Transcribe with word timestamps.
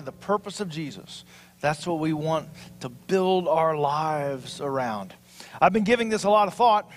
the 0.00 0.10
purpose 0.10 0.60
of 0.60 0.70
Jesus. 0.70 1.22
That's 1.60 1.86
what 1.86 1.98
we 1.98 2.14
want 2.14 2.48
to 2.80 2.88
build 2.88 3.46
our 3.46 3.76
lives 3.76 4.58
around. 4.58 5.12
I've 5.60 5.74
been 5.74 5.84
giving 5.84 6.08
this 6.08 6.24
a 6.24 6.30
lot 6.30 6.48
of 6.48 6.54
thought. 6.54 6.90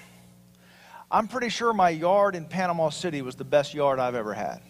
I'm 1.12 1.28
pretty 1.28 1.50
sure 1.50 1.74
my 1.74 1.90
yard 1.90 2.38
in 2.38 2.46
Panama 2.46 2.88
City 2.88 3.22
was 3.22 3.36
the 3.36 3.44
best 3.44 3.74
yard 3.74 4.00
I've 4.00 4.16
ever 4.16 4.34
had. 4.34 4.62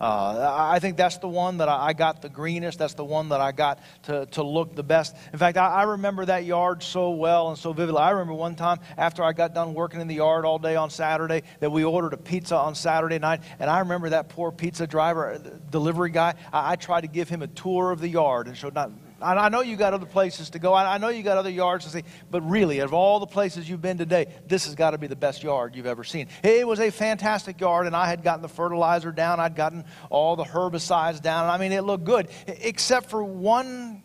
Uh, 0.00 0.68
I 0.70 0.78
think 0.78 0.96
that's 0.96 1.18
the 1.18 1.28
one 1.28 1.58
that 1.58 1.68
I 1.68 1.92
got 1.92 2.22
the 2.22 2.28
greenest. 2.28 2.78
That's 2.78 2.94
the 2.94 3.04
one 3.04 3.30
that 3.30 3.40
I 3.40 3.52
got 3.52 3.80
to, 4.04 4.26
to 4.26 4.42
look 4.42 4.74
the 4.74 4.82
best. 4.82 5.16
In 5.32 5.38
fact, 5.38 5.56
I, 5.56 5.68
I 5.68 5.82
remember 5.82 6.24
that 6.26 6.44
yard 6.44 6.82
so 6.82 7.10
well 7.10 7.48
and 7.48 7.58
so 7.58 7.72
vividly. 7.72 8.00
I 8.00 8.10
remember 8.10 8.34
one 8.34 8.54
time 8.54 8.78
after 8.96 9.24
I 9.24 9.32
got 9.32 9.54
done 9.54 9.74
working 9.74 10.00
in 10.00 10.06
the 10.06 10.14
yard 10.14 10.44
all 10.44 10.58
day 10.58 10.76
on 10.76 10.90
Saturday 10.90 11.42
that 11.60 11.70
we 11.70 11.82
ordered 11.82 12.12
a 12.12 12.16
pizza 12.16 12.56
on 12.56 12.74
Saturday 12.74 13.18
night. 13.18 13.40
And 13.58 13.68
I 13.68 13.80
remember 13.80 14.10
that 14.10 14.28
poor 14.28 14.52
pizza 14.52 14.86
driver, 14.86 15.32
uh, 15.32 15.38
delivery 15.70 16.10
guy, 16.10 16.34
I, 16.52 16.72
I 16.72 16.76
tried 16.76 17.00
to 17.00 17.08
give 17.08 17.28
him 17.28 17.42
a 17.42 17.48
tour 17.48 17.90
of 17.90 18.00
the 18.00 18.08
yard 18.08 18.46
and 18.46 18.56
showed 18.56 18.74
not 18.74 18.90
I 19.20 19.48
know 19.48 19.62
you 19.62 19.76
got 19.76 19.94
other 19.94 20.06
places 20.06 20.50
to 20.50 20.58
go. 20.58 20.74
I 20.74 20.98
know 20.98 21.08
you 21.08 21.22
got 21.22 21.38
other 21.38 21.50
yards 21.50 21.84
to 21.84 21.90
see. 21.90 22.02
But 22.30 22.42
really, 22.42 22.78
of 22.78 22.92
all 22.92 23.18
the 23.18 23.26
places 23.26 23.68
you've 23.68 23.82
been 23.82 23.98
today, 23.98 24.26
this 24.46 24.66
has 24.66 24.74
got 24.74 24.92
to 24.92 24.98
be 24.98 25.08
the 25.08 25.16
best 25.16 25.42
yard 25.42 25.74
you've 25.74 25.86
ever 25.86 26.04
seen. 26.04 26.28
It 26.44 26.66
was 26.66 26.78
a 26.78 26.90
fantastic 26.90 27.60
yard, 27.60 27.86
and 27.86 27.96
I 27.96 28.08
had 28.08 28.22
gotten 28.22 28.42
the 28.42 28.48
fertilizer 28.48 29.10
down. 29.10 29.40
I'd 29.40 29.56
gotten 29.56 29.84
all 30.08 30.36
the 30.36 30.44
herbicides 30.44 31.20
down. 31.20 31.50
I 31.50 31.58
mean, 31.58 31.72
it 31.72 31.82
looked 31.82 32.04
good, 32.04 32.28
except 32.46 33.10
for 33.10 33.24
one 33.24 34.04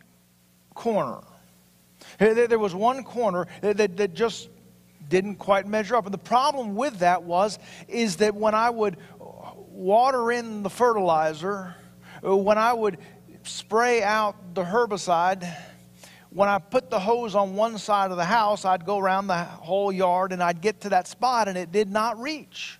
corner. 0.73 1.21
There 2.17 2.59
was 2.59 2.73
one 2.73 3.03
corner 3.03 3.47
that, 3.61 3.97
that 3.97 4.13
just 4.13 4.49
didn't 5.07 5.35
quite 5.35 5.67
measure 5.67 5.95
up. 5.95 6.05
And 6.05 6.13
the 6.13 6.17
problem 6.17 6.75
with 6.75 6.99
that 6.99 7.23
was, 7.23 7.59
is 7.87 8.17
that 8.17 8.35
when 8.35 8.55
I 8.55 8.69
would 8.69 8.97
uh, 9.21 9.51
water 9.69 10.31
in 10.31 10.63
the 10.63 10.69
fertilizer, 10.69 11.75
uh, 12.25 12.35
when 12.35 12.57
I 12.57 12.73
would 12.73 12.97
spray 13.43 14.03
out 14.03 14.55
the 14.55 14.63
herbicide, 14.63 15.51
when 16.29 16.49
I 16.49 16.57
put 16.57 16.89
the 16.89 16.99
hose 16.99 17.35
on 17.35 17.55
one 17.55 17.77
side 17.77 18.11
of 18.11 18.17
the 18.17 18.25
house, 18.25 18.65
I'd 18.65 18.85
go 18.85 18.97
around 18.97 19.27
the 19.27 19.43
whole 19.43 19.91
yard 19.91 20.31
and 20.31 20.41
I'd 20.41 20.61
get 20.61 20.81
to 20.81 20.89
that 20.89 21.07
spot 21.07 21.47
and 21.47 21.57
it 21.57 21.71
did 21.71 21.89
not 21.89 22.19
reach. 22.19 22.79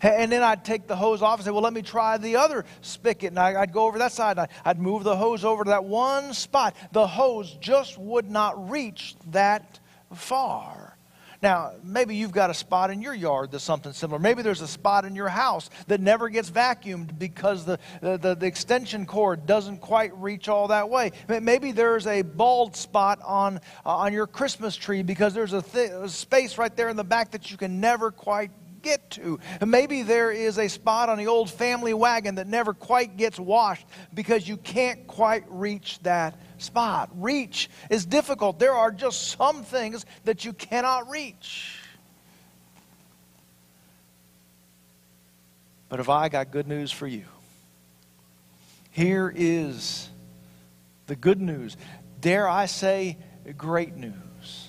And 0.00 0.32
then 0.32 0.42
I'd 0.42 0.64
take 0.64 0.88
the 0.88 0.96
hose 0.96 1.22
off 1.22 1.38
and 1.38 1.44
say, 1.44 1.52
well, 1.52 1.62
let 1.62 1.72
me 1.72 1.82
try 1.82 2.18
the 2.18 2.34
other 2.36 2.64
spigot. 2.80 3.30
And 3.30 3.38
I'd 3.38 3.72
go 3.72 3.86
over 3.86 3.98
that 3.98 4.10
side 4.10 4.36
and 4.36 4.48
I'd 4.64 4.80
move 4.80 5.04
the 5.04 5.16
hose 5.16 5.44
over 5.44 5.62
to 5.62 5.70
that 5.70 5.84
one 5.84 6.34
spot. 6.34 6.74
The 6.90 7.06
hose 7.06 7.56
just 7.60 7.98
would 7.98 8.28
not 8.28 8.68
reach 8.68 9.14
that 9.30 9.78
far. 10.12 10.91
Now, 11.42 11.72
maybe 11.82 12.14
you've 12.14 12.30
got 12.30 12.50
a 12.50 12.54
spot 12.54 12.90
in 12.90 13.02
your 13.02 13.14
yard 13.14 13.50
that's 13.50 13.64
something 13.64 13.92
similar. 13.92 14.20
Maybe 14.20 14.42
there's 14.42 14.60
a 14.60 14.68
spot 14.68 15.04
in 15.04 15.16
your 15.16 15.28
house 15.28 15.70
that 15.88 16.00
never 16.00 16.28
gets 16.28 16.48
vacuumed 16.48 17.18
because 17.18 17.64
the, 17.64 17.80
the, 18.00 18.36
the 18.36 18.46
extension 18.46 19.06
cord 19.06 19.44
doesn't 19.44 19.78
quite 19.78 20.16
reach 20.16 20.48
all 20.48 20.68
that 20.68 20.88
way. 20.88 21.10
Maybe 21.28 21.72
there's 21.72 22.06
a 22.06 22.22
bald 22.22 22.76
spot 22.76 23.20
on, 23.24 23.56
uh, 23.84 23.96
on 23.96 24.12
your 24.12 24.28
Christmas 24.28 24.76
tree 24.76 25.02
because 25.02 25.34
there's 25.34 25.52
a, 25.52 25.62
th- 25.62 25.90
a 25.90 26.08
space 26.08 26.58
right 26.58 26.74
there 26.76 26.88
in 26.88 26.96
the 26.96 27.02
back 27.04 27.32
that 27.32 27.50
you 27.50 27.56
can 27.56 27.80
never 27.80 28.12
quite 28.12 28.52
get 28.82 29.10
to. 29.12 29.38
Maybe 29.64 30.02
there 30.02 30.30
is 30.30 30.58
a 30.58 30.68
spot 30.68 31.08
on 31.08 31.18
the 31.18 31.26
old 31.26 31.50
family 31.50 31.94
wagon 31.94 32.36
that 32.36 32.46
never 32.46 32.74
quite 32.74 33.16
gets 33.16 33.38
washed 33.38 33.86
because 34.12 34.46
you 34.46 34.56
can't 34.56 35.06
quite 35.06 35.44
reach 35.48 35.98
that 36.00 36.38
spot. 36.58 37.10
Reach 37.14 37.70
is 37.90 38.04
difficult. 38.04 38.58
There 38.58 38.74
are 38.74 38.90
just 38.90 39.28
some 39.38 39.62
things 39.62 40.04
that 40.24 40.44
you 40.44 40.52
cannot 40.52 41.10
reach. 41.10 41.78
But 45.88 45.98
have 45.98 46.08
I 46.08 46.28
got 46.28 46.50
good 46.50 46.66
news 46.66 46.90
for 46.90 47.06
you? 47.06 47.24
Here 48.90 49.32
is 49.34 50.08
the 51.06 51.16
good 51.16 51.40
news. 51.40 51.76
Dare 52.20 52.48
I 52.48 52.66
say, 52.66 53.18
great 53.56 53.96
news. 53.96 54.68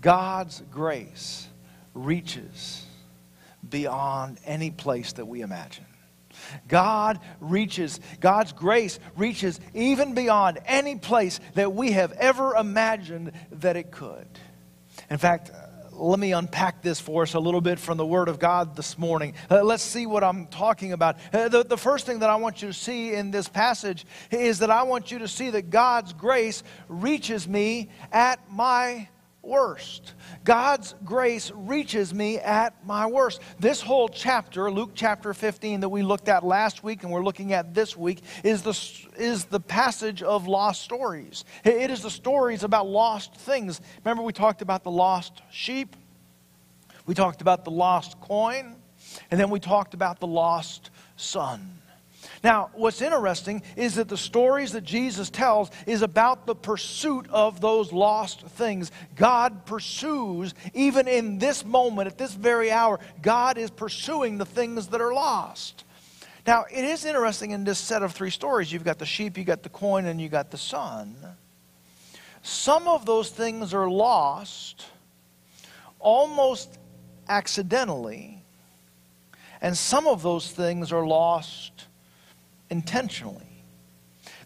God's 0.00 0.62
grace 0.70 1.48
reaches 1.96 2.84
beyond 3.68 4.38
any 4.44 4.70
place 4.70 5.14
that 5.14 5.26
we 5.26 5.40
imagine. 5.40 5.84
God 6.68 7.18
reaches, 7.40 7.98
God's 8.20 8.52
grace 8.52 9.00
reaches 9.16 9.58
even 9.74 10.14
beyond 10.14 10.58
any 10.66 10.96
place 10.96 11.40
that 11.54 11.72
we 11.72 11.92
have 11.92 12.12
ever 12.12 12.54
imagined 12.54 13.32
that 13.52 13.76
it 13.76 13.90
could. 13.90 14.26
In 15.10 15.18
fact, 15.18 15.50
let 15.92 16.18
me 16.18 16.32
unpack 16.32 16.82
this 16.82 17.00
for 17.00 17.22
us 17.22 17.32
a 17.32 17.40
little 17.40 17.62
bit 17.62 17.78
from 17.78 17.96
the 17.96 18.04
Word 18.04 18.28
of 18.28 18.38
God 18.38 18.76
this 18.76 18.98
morning. 18.98 19.32
Uh, 19.50 19.62
let's 19.62 19.82
see 19.82 20.04
what 20.04 20.22
I'm 20.22 20.46
talking 20.46 20.92
about. 20.92 21.16
Uh, 21.32 21.48
the, 21.48 21.64
the 21.64 21.78
first 21.78 22.04
thing 22.04 22.18
that 22.18 22.28
I 22.28 22.36
want 22.36 22.60
you 22.60 22.68
to 22.68 22.74
see 22.74 23.14
in 23.14 23.30
this 23.30 23.48
passage 23.48 24.04
is 24.30 24.58
that 24.58 24.70
I 24.70 24.82
want 24.82 25.10
you 25.10 25.20
to 25.20 25.28
see 25.28 25.48
that 25.50 25.70
God's 25.70 26.12
grace 26.12 26.62
reaches 26.88 27.48
me 27.48 27.88
at 28.12 28.40
my 28.50 29.08
worst. 29.46 30.14
God's 30.44 30.94
grace 31.04 31.50
reaches 31.54 32.12
me 32.12 32.38
at 32.38 32.84
my 32.84 33.06
worst. 33.06 33.40
This 33.58 33.80
whole 33.80 34.08
chapter, 34.08 34.70
Luke 34.70 34.90
chapter 34.94 35.32
15, 35.32 35.80
that 35.80 35.88
we 35.88 36.02
looked 36.02 36.28
at 36.28 36.44
last 36.44 36.82
week 36.84 37.02
and 37.02 37.12
we're 37.12 37.24
looking 37.24 37.52
at 37.52 37.74
this 37.74 37.96
week, 37.96 38.22
is 38.44 38.62
the, 38.62 38.78
is 39.16 39.44
the 39.44 39.60
passage 39.60 40.22
of 40.22 40.46
lost 40.46 40.82
stories. 40.82 41.44
It 41.64 41.90
is 41.90 42.02
the 42.02 42.10
stories 42.10 42.64
about 42.64 42.86
lost 42.86 43.34
things. 43.34 43.80
Remember, 44.04 44.22
we 44.22 44.32
talked 44.32 44.62
about 44.62 44.84
the 44.84 44.90
lost 44.90 45.42
sheep, 45.50 45.96
we 47.06 47.14
talked 47.14 47.40
about 47.40 47.64
the 47.64 47.70
lost 47.70 48.20
coin, 48.20 48.76
and 49.30 49.38
then 49.38 49.50
we 49.50 49.60
talked 49.60 49.94
about 49.94 50.20
the 50.20 50.26
lost 50.26 50.90
son. 51.16 51.78
Now, 52.44 52.70
what's 52.74 53.00
interesting 53.00 53.62
is 53.76 53.94
that 53.96 54.08
the 54.08 54.16
stories 54.16 54.72
that 54.72 54.84
Jesus 54.84 55.30
tells 55.30 55.70
is 55.86 56.02
about 56.02 56.46
the 56.46 56.54
pursuit 56.54 57.26
of 57.30 57.60
those 57.60 57.92
lost 57.92 58.42
things. 58.42 58.92
God 59.14 59.64
pursues, 59.66 60.54
even 60.74 61.08
in 61.08 61.38
this 61.38 61.64
moment, 61.64 62.08
at 62.08 62.18
this 62.18 62.34
very 62.34 62.70
hour, 62.70 63.00
God 63.22 63.58
is 63.58 63.70
pursuing 63.70 64.38
the 64.38 64.46
things 64.46 64.88
that 64.88 65.00
are 65.00 65.14
lost. 65.14 65.84
Now, 66.46 66.64
it 66.70 66.84
is 66.84 67.04
interesting 67.04 67.50
in 67.50 67.64
this 67.64 67.78
set 67.78 68.02
of 68.02 68.12
three 68.12 68.30
stories 68.30 68.72
you've 68.72 68.84
got 68.84 68.98
the 68.98 69.06
sheep, 69.06 69.36
you've 69.36 69.46
got 69.46 69.62
the 69.62 69.68
coin, 69.68 70.06
and 70.06 70.20
you've 70.20 70.30
got 70.30 70.50
the 70.50 70.58
son. 70.58 71.16
Some 72.42 72.86
of 72.86 73.04
those 73.04 73.30
things 73.30 73.74
are 73.74 73.90
lost 73.90 74.86
almost 75.98 76.78
accidentally, 77.28 78.44
and 79.60 79.76
some 79.76 80.06
of 80.06 80.22
those 80.22 80.52
things 80.52 80.92
are 80.92 81.04
lost 81.04 81.86
intentionally. 82.70 83.64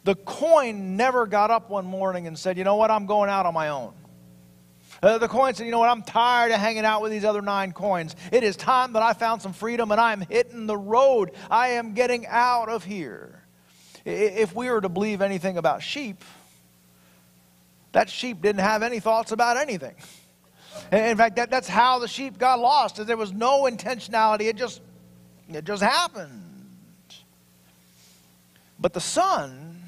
The 0.05 0.15
coin 0.15 0.97
never 0.97 1.27
got 1.27 1.51
up 1.51 1.69
one 1.69 1.87
morning 1.87 2.27
and 2.27 2.39
said, 2.39 2.57
You 2.57 2.65
know 2.65 2.77
what, 2.77 2.91
I'm 2.91 3.07
going 3.07 3.31
out 3.31 3.47
on 3.47 3.55
my 3.55 3.69
own. 3.69 3.93
Uh, 5.03 5.19
the 5.19 5.29
coin 5.29 5.55
said, 5.55 5.65
You 5.65 5.73
know 5.73 5.79
what, 5.79 5.91
I'm 5.91 6.03
tired 6.03 6.53
of 6.53 6.59
hanging 6.59 6.85
out 6.85 7.03
with 7.03 7.13
these 7.13 7.25
other 7.25 7.43
nine 7.43 7.73
coins. 7.73 8.17
It 8.33 8.43
is 8.43 8.57
time 8.57 8.95
that 8.95 9.03
I 9.03 9.13
found 9.13 9.43
some 9.43 9.53
freedom 9.53 9.91
and 9.91 10.01
I'm 10.01 10.23
hitting 10.23 10.67
the 10.67 10.77
road. 10.77 11.33
I 11.51 11.69
am 11.71 11.93
getting 11.95 12.27
out 12.27 12.69
of 12.69 12.85
here. 12.85 13.43
If 14.05 14.55
we 14.55 14.71
were 14.71 14.81
to 14.81 14.89
believe 14.89 15.21
anything 15.21 15.59
about 15.59 15.83
sheep, 15.83 16.25
that 17.93 18.09
sheep 18.09 18.41
didn't 18.41 18.63
have 18.63 18.83
any 18.83 19.01
thoughts 19.01 19.33
about 19.33 19.57
anything. 19.57 19.95
In 20.93 21.17
fact, 21.17 21.37
that, 21.37 21.51
that's 21.51 21.69
how 21.69 21.99
the 21.99 22.09
sheep 22.09 22.39
got 22.39 22.59
lost. 22.59 23.05
There 23.05 23.17
was 23.17 23.33
no 23.33 23.65
intentionality. 23.65 24.43
It 24.43 24.57
just, 24.57 24.81
it 25.49 25.65
just 25.65 25.83
happened. 25.83 26.50
But 28.81 28.95
the 28.95 29.01
son, 29.01 29.83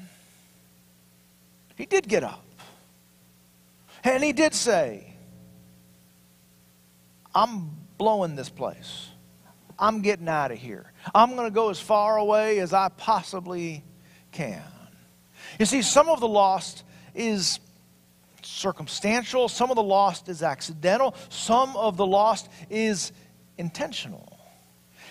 he 1.75 1.85
did 1.85 2.07
get 2.07 2.23
up. 2.23 2.45
And 4.03 4.23
he 4.23 4.33
did 4.33 4.53
say, 4.53 5.13
I'm 7.33 7.71
blowing 7.97 8.35
this 8.35 8.49
place. 8.49 9.07
I'm 9.79 10.01
getting 10.01 10.29
out 10.29 10.51
of 10.51 10.59
here. 10.59 10.91
I'm 11.15 11.35
going 11.35 11.47
to 11.47 11.53
go 11.53 11.69
as 11.69 11.79
far 11.79 12.17
away 12.17 12.59
as 12.59 12.73
I 12.73 12.89
possibly 12.89 13.83
can. 14.31 14.61
You 15.59 15.65
see, 15.65 15.81
some 15.81 16.09
of 16.09 16.19
the 16.19 16.27
lost 16.27 16.83
is 17.15 17.59
circumstantial, 18.43 19.47
some 19.47 19.71
of 19.71 19.75
the 19.75 19.83
lost 19.83 20.29
is 20.29 20.43
accidental, 20.43 21.15
some 21.29 21.75
of 21.77 21.97
the 21.97 22.05
lost 22.05 22.49
is 22.69 23.11
intentional. 23.57 24.32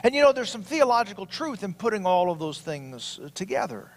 And 0.02 0.14
you 0.14 0.22
know, 0.22 0.32
there's 0.32 0.50
some 0.50 0.62
theological 0.62 1.26
truth 1.26 1.62
in 1.62 1.74
putting 1.74 2.06
all 2.06 2.30
of 2.30 2.38
those 2.38 2.60
things 2.60 3.20
uh, 3.22 3.28
together. 3.34 3.90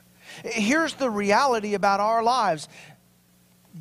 Here's 0.43 0.93
the 0.93 1.09
reality 1.09 1.73
about 1.73 1.99
our 1.99 2.23
lives. 2.23 2.67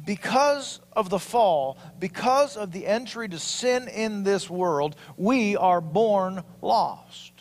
Because 0.04 0.80
of 0.92 1.08
the 1.08 1.20
fall, 1.20 1.78
because 2.00 2.56
of 2.56 2.72
the 2.72 2.84
entry 2.86 3.28
to 3.28 3.38
sin 3.38 3.86
in 3.86 4.24
this 4.24 4.50
world, 4.50 4.96
we 5.16 5.56
are 5.56 5.80
born 5.80 6.42
lost. 6.60 7.32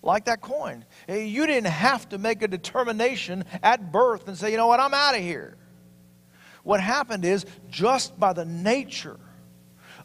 Like 0.00 0.26
that 0.26 0.40
coin. 0.40 0.84
You 1.08 1.46
didn't 1.46 1.72
have 1.72 2.08
to 2.10 2.18
make 2.18 2.42
a 2.42 2.48
determination 2.48 3.44
at 3.62 3.90
birth 3.90 4.28
and 4.28 4.38
say, 4.38 4.52
you 4.52 4.56
know 4.56 4.68
what, 4.68 4.78
I'm 4.78 4.94
out 4.94 5.16
of 5.16 5.22
here. 5.22 5.56
What 6.62 6.80
happened 6.80 7.24
is, 7.24 7.44
just 7.70 8.18
by 8.20 8.34
the 8.34 8.44
nature 8.44 9.18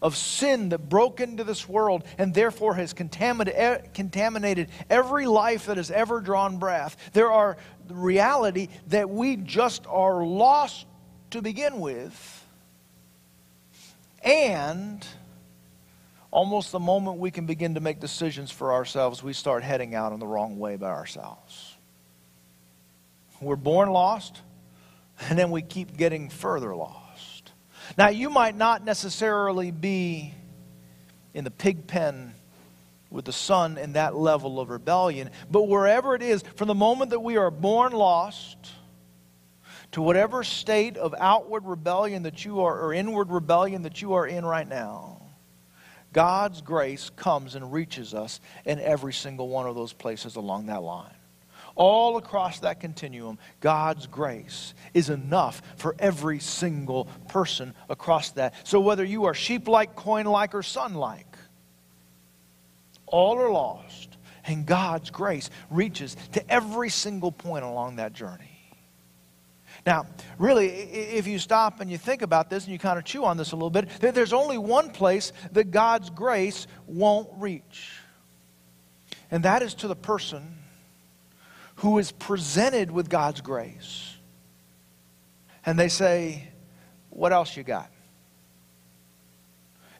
of 0.02 0.16
sin 0.16 0.70
that 0.70 0.88
broke 0.90 1.20
into 1.20 1.44
this 1.44 1.68
world 1.68 2.04
and 2.18 2.34
therefore 2.34 2.76
has 2.76 2.94
contaminated 2.94 4.70
every 4.90 5.28
life 5.28 5.66
that 5.66 5.78
has 5.78 5.92
ever 5.92 6.22
drawn 6.22 6.58
breath. 6.58 6.96
There 7.14 7.32
are 7.32 7.58
the 7.88 7.96
reality 7.96 8.70
that 8.88 9.10
we 9.10 9.36
just 9.36 9.86
are 9.88 10.24
lost 10.26 10.86
to 11.32 11.42
begin 11.42 11.80
with. 11.80 12.46
And 14.24 15.06
almost 16.32 16.72
the 16.72 16.80
moment 16.80 17.18
we 17.18 17.32
can 17.32 17.46
begin 17.46 17.76
to 17.76 17.82
make 17.82 18.00
decisions 18.00 18.52
for 18.52 18.74
ourselves, 18.74 19.24
we 19.24 19.34
start 19.34 19.64
heading 19.64 19.96
out 19.96 20.14
in 20.14 20.20
the 20.20 20.28
wrong 20.28 20.60
way 20.60 20.76
by 20.76 20.90
ourselves. 20.90 21.76
We're 23.42 23.56
born 23.56 23.90
lost, 23.90 24.42
and 25.22 25.40
then 25.40 25.50
we 25.52 25.62
keep 25.62 25.96
getting 25.96 26.30
further 26.30 26.76
lost. 26.76 27.09
Now, 27.98 28.10
you 28.10 28.30
might 28.30 28.56
not 28.56 28.84
necessarily 28.84 29.72
be 29.72 30.34
in 31.34 31.44
the 31.44 31.52
pig 31.52 31.88
pen 31.88 32.34
with 33.10 33.26
the 33.26 33.34
son 33.34 33.78
in 33.78 33.94
that 33.94 34.16
level 34.16 34.60
of 34.60 34.70
rebellion, 34.70 35.32
but 35.50 35.68
wherever 35.68 36.16
it 36.16 36.22
is, 36.22 36.44
from 36.56 36.68
the 36.68 36.76
moment 36.76 37.12
that 37.12 37.20
we 37.20 37.38
are 37.38 37.52
born 37.52 37.92
lost, 37.92 38.58
to 39.92 40.02
whatever 40.02 40.44
state 40.44 40.98
of 40.98 41.16
outward 41.18 41.66
rebellion 41.66 42.24
that 42.24 42.46
you 42.46 42.62
are, 42.62 42.80
or 42.80 42.94
inward 42.94 43.32
rebellion 43.32 43.82
that 43.84 44.02
you 44.02 44.14
are 44.14 44.28
in 44.28 44.46
right 44.46 44.68
now, 44.68 45.22
God's 46.14 46.62
grace 46.62 47.10
comes 47.16 47.56
and 47.56 47.72
reaches 47.72 48.14
us 48.14 48.40
in 48.66 48.80
every 48.80 49.14
single 49.14 49.50
one 49.50 49.68
of 49.68 49.76
those 49.76 49.94
places 49.94 50.36
along 50.36 50.68
that 50.68 50.82
line. 50.82 51.14
All 51.80 52.18
across 52.18 52.60
that 52.60 52.82
continuum, 52.82 53.40
God's 53.62 54.06
grace 54.06 54.74
is 54.94 55.10
enough 55.10 55.62
for 55.78 55.96
every 55.98 56.40
single 56.40 57.06
person 57.30 57.74
across 57.88 58.32
that. 58.32 58.54
So 58.68 58.82
whether 58.82 59.06
you 59.06 59.24
are 59.24 59.34
sheep 59.34 59.66
like, 59.66 59.96
coin 59.96 60.26
like, 60.26 60.54
or 60.54 60.62
son 60.62 60.94
like, 60.94 61.38
all 63.06 63.40
are 63.40 63.50
lost. 63.50 64.18
And 64.44 64.66
God's 64.66 65.10
grace 65.10 65.50
reaches 65.70 66.18
to 66.34 66.52
every 66.52 66.90
single 66.90 67.32
point 67.32 67.64
along 67.64 67.96
that 67.96 68.12
journey. 68.12 68.60
Now, 69.86 70.06
really, 70.38 70.68
if 70.68 71.28
you 71.28 71.40
stop 71.40 71.80
and 71.80 71.90
you 71.90 71.98
think 71.98 72.24
about 72.24 72.50
this 72.50 72.66
and 72.66 72.74
you 72.74 72.80
kind 72.80 73.00
of 73.00 73.06
chew 73.06 73.24
on 73.24 73.38
this 73.38 73.54
a 73.54 73.56
little 73.56 73.70
bit, 73.70 73.88
there's 74.02 74.34
only 74.34 74.58
one 74.58 74.90
place 74.90 75.32
that 75.54 75.72
God's 75.72 76.10
grace 76.10 76.68
won't 76.88 77.30
reach. 77.38 77.94
And 79.32 79.44
that 79.44 79.62
is 79.62 79.76
to 79.76 79.88
the 79.88 79.96
person 79.96 80.59
who 81.80 81.98
is 81.98 82.12
presented 82.12 82.92
with 82.92 83.10
God's 83.10 83.42
grace. 83.42 84.16
And 85.66 85.78
they 85.80 85.90
say, 85.90 86.50
What 87.10 87.32
else 87.32 87.56
you 87.56 87.64
got? 87.64 87.90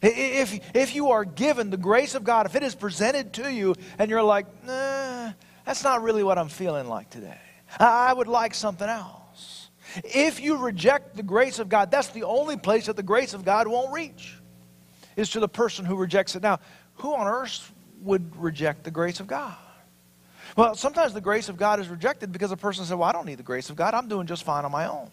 If, 0.02 0.74
if 0.74 0.94
you 0.94 1.10
are 1.10 1.24
given 1.24 1.68
the 1.68 1.76
grace 1.76 2.14
of 2.14 2.24
God, 2.24 2.46
if 2.46 2.54
it 2.54 2.62
is 2.62 2.74
presented 2.74 3.34
to 3.34 3.52
you 3.52 3.74
and 3.98 4.10
you're 4.10 4.22
like, 4.22 4.46
nah, 4.64 5.32
that's 5.66 5.84
not 5.84 6.02
really 6.02 6.24
what 6.24 6.38
I'm 6.38 6.48
feeling 6.48 6.88
like 6.88 7.10
today. 7.10 7.38
I 7.78 8.10
would 8.10 8.26
like 8.26 8.54
something 8.54 8.88
else. 8.88 9.68
If 9.96 10.40
you 10.40 10.56
reject 10.56 11.16
the 11.16 11.22
grace 11.22 11.58
of 11.58 11.68
God, 11.68 11.90
that's 11.90 12.08
the 12.08 12.22
only 12.22 12.56
place 12.56 12.86
that 12.86 12.96
the 12.96 13.02
grace 13.02 13.34
of 13.34 13.44
God 13.44 13.68
won't 13.68 13.92
reach, 13.92 14.38
is 15.16 15.28
to 15.30 15.40
the 15.40 15.48
person 15.48 15.84
who 15.84 15.96
rejects 15.96 16.34
it. 16.34 16.42
Now, 16.42 16.60
who 16.94 17.14
on 17.14 17.26
earth 17.26 17.70
would 18.00 18.34
reject 18.36 18.84
the 18.84 18.90
grace 18.90 19.20
of 19.20 19.26
God? 19.26 19.56
Well, 20.56 20.74
sometimes 20.74 21.14
the 21.14 21.20
grace 21.20 21.48
of 21.48 21.56
God 21.56 21.80
is 21.80 21.88
rejected 21.88 22.32
because 22.32 22.52
a 22.52 22.56
person 22.56 22.84
says, 22.84 22.94
Well, 22.94 23.08
I 23.08 23.12
don't 23.12 23.26
need 23.26 23.38
the 23.38 23.44
grace 23.44 23.70
of 23.70 23.76
God. 23.76 23.94
I'm 23.94 24.08
doing 24.08 24.26
just 24.26 24.44
fine 24.44 24.64
on 24.64 24.72
my 24.72 24.86
own. 24.86 25.10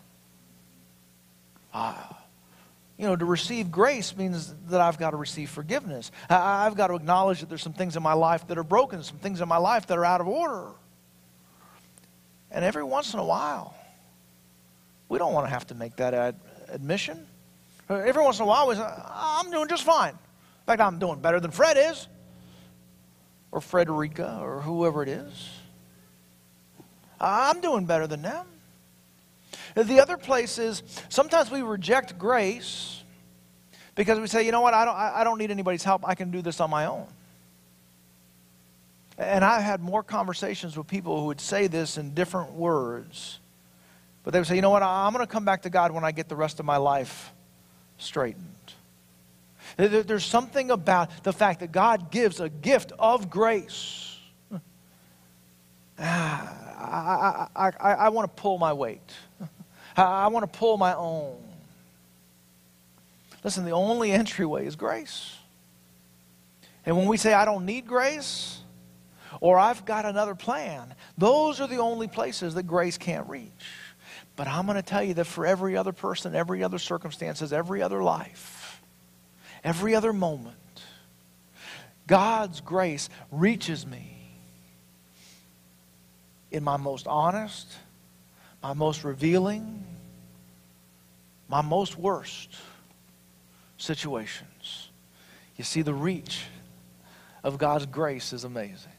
Ah. 1.74 2.18
You 2.98 3.06
know, 3.06 3.16
to 3.16 3.26
receive 3.26 3.72
grace 3.72 4.18
means 4.18 4.54
that 4.70 4.82
I've 4.82 4.98
got 4.98 5.12
to 5.12 5.18
receive 5.18 5.52
forgiveness. 5.52 6.12
I've 6.30 6.76
got 6.76 6.88
to 6.88 6.96
acknowledge 6.96 7.42
that 7.42 7.50
there's 7.50 7.62
some 7.62 7.74
things 7.74 7.96
in 7.96 8.02
my 8.02 8.14
life 8.14 8.48
that 8.48 8.58
are 8.58 8.64
broken, 8.64 9.04
some 9.04 9.20
things 9.20 9.40
in 9.40 9.48
my 9.48 9.58
life 9.58 9.86
that 9.88 9.98
are 9.98 10.06
out 10.06 10.20
of 10.20 10.28
order. 10.28 10.72
And 12.50 12.66
every 12.66 12.84
once 12.84 13.14
in 13.14 13.20
a 13.20 13.24
while, 13.24 13.76
we 15.10 15.20
don't 15.20 15.34
want 15.34 15.46
to 15.46 15.50
have 15.52 15.68
to 15.68 15.76
make 15.76 15.98
that 15.98 16.16
ad- 16.16 16.40
admission. 16.70 17.28
Every 17.88 18.24
once 18.24 18.40
in 18.40 18.44
a 18.44 18.48
while, 18.48 18.68
we 18.68 18.76
say, 18.76 18.82
I'm 18.82 19.52
doing 19.52 19.68
just 19.68 19.84
fine. 19.84 20.14
In 20.14 20.66
fact, 20.66 20.82
I'm 20.82 20.98
doing 20.98 21.20
better 21.20 21.40
than 21.40 21.52
Fred 21.52 21.78
is, 21.78 22.08
or 23.58 23.62
Frederica, 23.62 24.40
or 24.40 24.62
whoever 24.62 25.02
it 25.02 25.10
is. 25.10 25.50
I'm 27.20 27.60
doing 27.60 27.86
better 27.86 28.06
than 28.06 28.22
them. 28.22 28.46
The 29.76 30.00
other 30.00 30.16
place 30.16 30.60
is 30.60 30.84
sometimes 31.10 31.50
we 31.50 31.64
reject 31.64 32.20
grace 32.20 33.04
because 33.96 34.20
we 34.20 34.28
say, 34.28 34.46
you 34.46 34.52
know 34.52 34.62
what, 34.62 34.76
I 34.76 34.86
don't, 34.86 34.96
I 34.96 35.24
don't 35.24 35.40
need 35.40 35.50
anybody's 35.50 35.84
help. 35.84 36.08
I 36.08 36.14
can 36.14 36.30
do 36.30 36.44
this 36.44 36.60
on 36.60 36.70
my 36.70 36.86
own. 36.86 37.08
And 39.18 39.44
I've 39.44 39.64
had 39.64 39.82
more 39.82 40.04
conversations 40.04 40.78
with 40.78 40.86
people 40.86 41.20
who 41.20 41.26
would 41.26 41.42
say 41.42 41.66
this 41.66 41.98
in 41.98 42.14
different 42.14 42.54
words. 42.54 43.40
But 44.24 44.34
they 44.34 44.40
would 44.40 44.48
say, 44.48 44.56
you 44.56 44.62
know 44.62 44.70
what, 44.70 44.84
I'm 44.84 45.14
going 45.14 45.26
to 45.26 45.32
come 45.32 45.46
back 45.46 45.64
to 45.64 45.72
God 45.72 45.92
when 45.92 46.04
I 46.04 46.12
get 46.12 46.30
the 46.30 46.36
rest 46.36 46.60
of 46.60 46.66
my 46.68 46.78
life 46.78 47.34
straightened. 47.98 48.46
There's 49.78 50.26
something 50.26 50.72
about 50.72 51.24
the 51.24 51.32
fact 51.32 51.60
that 51.60 51.72
God 51.72 52.10
gives 52.12 52.40
a 52.40 52.50
gift 52.50 52.92
of 53.00 53.30
grace. 53.30 54.04
Ah, 56.00 57.50
I, 57.56 57.66
I, 57.66 57.72
I, 57.80 57.94
I 57.94 58.10
want 58.10 58.34
to 58.34 58.42
pull 58.42 58.60
my 58.60 58.72
weight. 58.72 59.02
I 59.98 60.28
want 60.28 60.44
to 60.44 60.60
pull 60.60 60.78
my 60.78 60.94
own. 60.94 61.44
Listen, 63.44 63.66
the 63.66 63.72
only 63.72 64.12
entryway 64.12 64.68
is 64.68 64.76
grace. 64.76 65.36
And 66.86 66.96
when 66.96 67.08
we 67.08 67.18
say, 67.18 67.34
I 67.34 67.46
don't 67.46 67.66
need 67.66 67.88
grace, 67.88 68.60
or 69.42 69.58
I've 69.58 69.86
got 69.86 70.06
another 70.06 70.36
plan, 70.36 70.94
those 71.18 71.60
are 71.60 71.68
the 71.68 71.78
only 71.78 72.08
places 72.08 72.54
that 72.54 72.64
grace 72.64 72.98
can't 72.98 73.28
reach. 73.28 73.52
But 74.36 74.48
I'm 74.48 74.66
going 74.66 74.76
to 74.76 74.84
tell 74.84 75.04
you 75.04 75.16
that 75.16 75.26
for 75.26 75.46
every 75.46 75.76
other 75.76 75.92
person, 75.92 76.36
every 76.36 76.64
other 76.64 76.78
circumstances, 76.78 77.52
every 77.52 77.82
other 77.82 78.04
life, 78.04 78.57
every 79.64 79.96
other 79.96 80.14
moment, 80.14 80.56
God's 82.08 82.62
grace 82.62 83.10
reaches 83.32 83.86
me 83.86 84.18
in 86.52 86.64
my 86.64 86.78
most 86.78 87.08
honest, 87.08 87.68
my 88.64 88.74
most 88.74 89.04
revealing, 89.04 89.84
my 91.50 91.62
most 91.62 91.98
worst 91.98 92.56
situations. 93.78 94.90
You 95.58 95.64
see, 95.64 95.82
the 95.82 95.94
reach 95.94 96.44
of 97.44 97.58
God's 97.58 97.86
grace 97.86 98.34
is 98.34 98.44
amazing. 98.44 98.92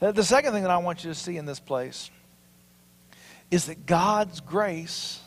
Uh, 0.00 0.12
the 0.12 0.24
second 0.24 0.52
thing 0.52 0.62
that 0.62 0.70
I 0.70 0.78
want 0.78 1.04
you 1.04 1.10
to 1.10 1.14
see 1.14 1.36
in 1.36 1.46
this 1.46 1.60
place 1.60 2.10
is 3.50 3.66
that 3.66 3.86
God's 3.86 4.40
grace 4.40 5.20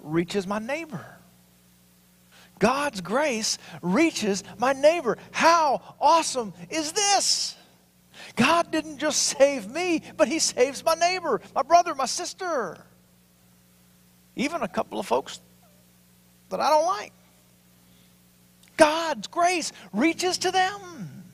reaches 0.00 0.46
my 0.46 0.58
neighbor. 0.58 1.04
God's 2.58 3.00
grace 3.00 3.58
reaches 3.82 4.42
my 4.58 4.72
neighbor. 4.72 5.18
How 5.30 5.82
awesome 6.00 6.54
is 6.70 6.92
this? 6.92 7.54
God 8.34 8.70
didn't 8.70 8.98
just 8.98 9.22
save 9.22 9.68
me, 9.68 10.02
but 10.16 10.28
He 10.28 10.38
saves 10.38 10.84
my 10.84 10.94
neighbor, 10.94 11.40
my 11.54 11.62
brother, 11.62 11.94
my 11.94 12.06
sister, 12.06 12.78
even 14.34 14.62
a 14.62 14.68
couple 14.68 14.98
of 14.98 15.06
folks 15.06 15.40
that 16.48 16.60
I 16.60 16.70
don't 16.70 16.86
like. 16.86 17.12
God's 18.76 19.26
grace 19.26 19.72
reaches 19.92 20.38
to 20.38 20.50
them. 20.50 21.24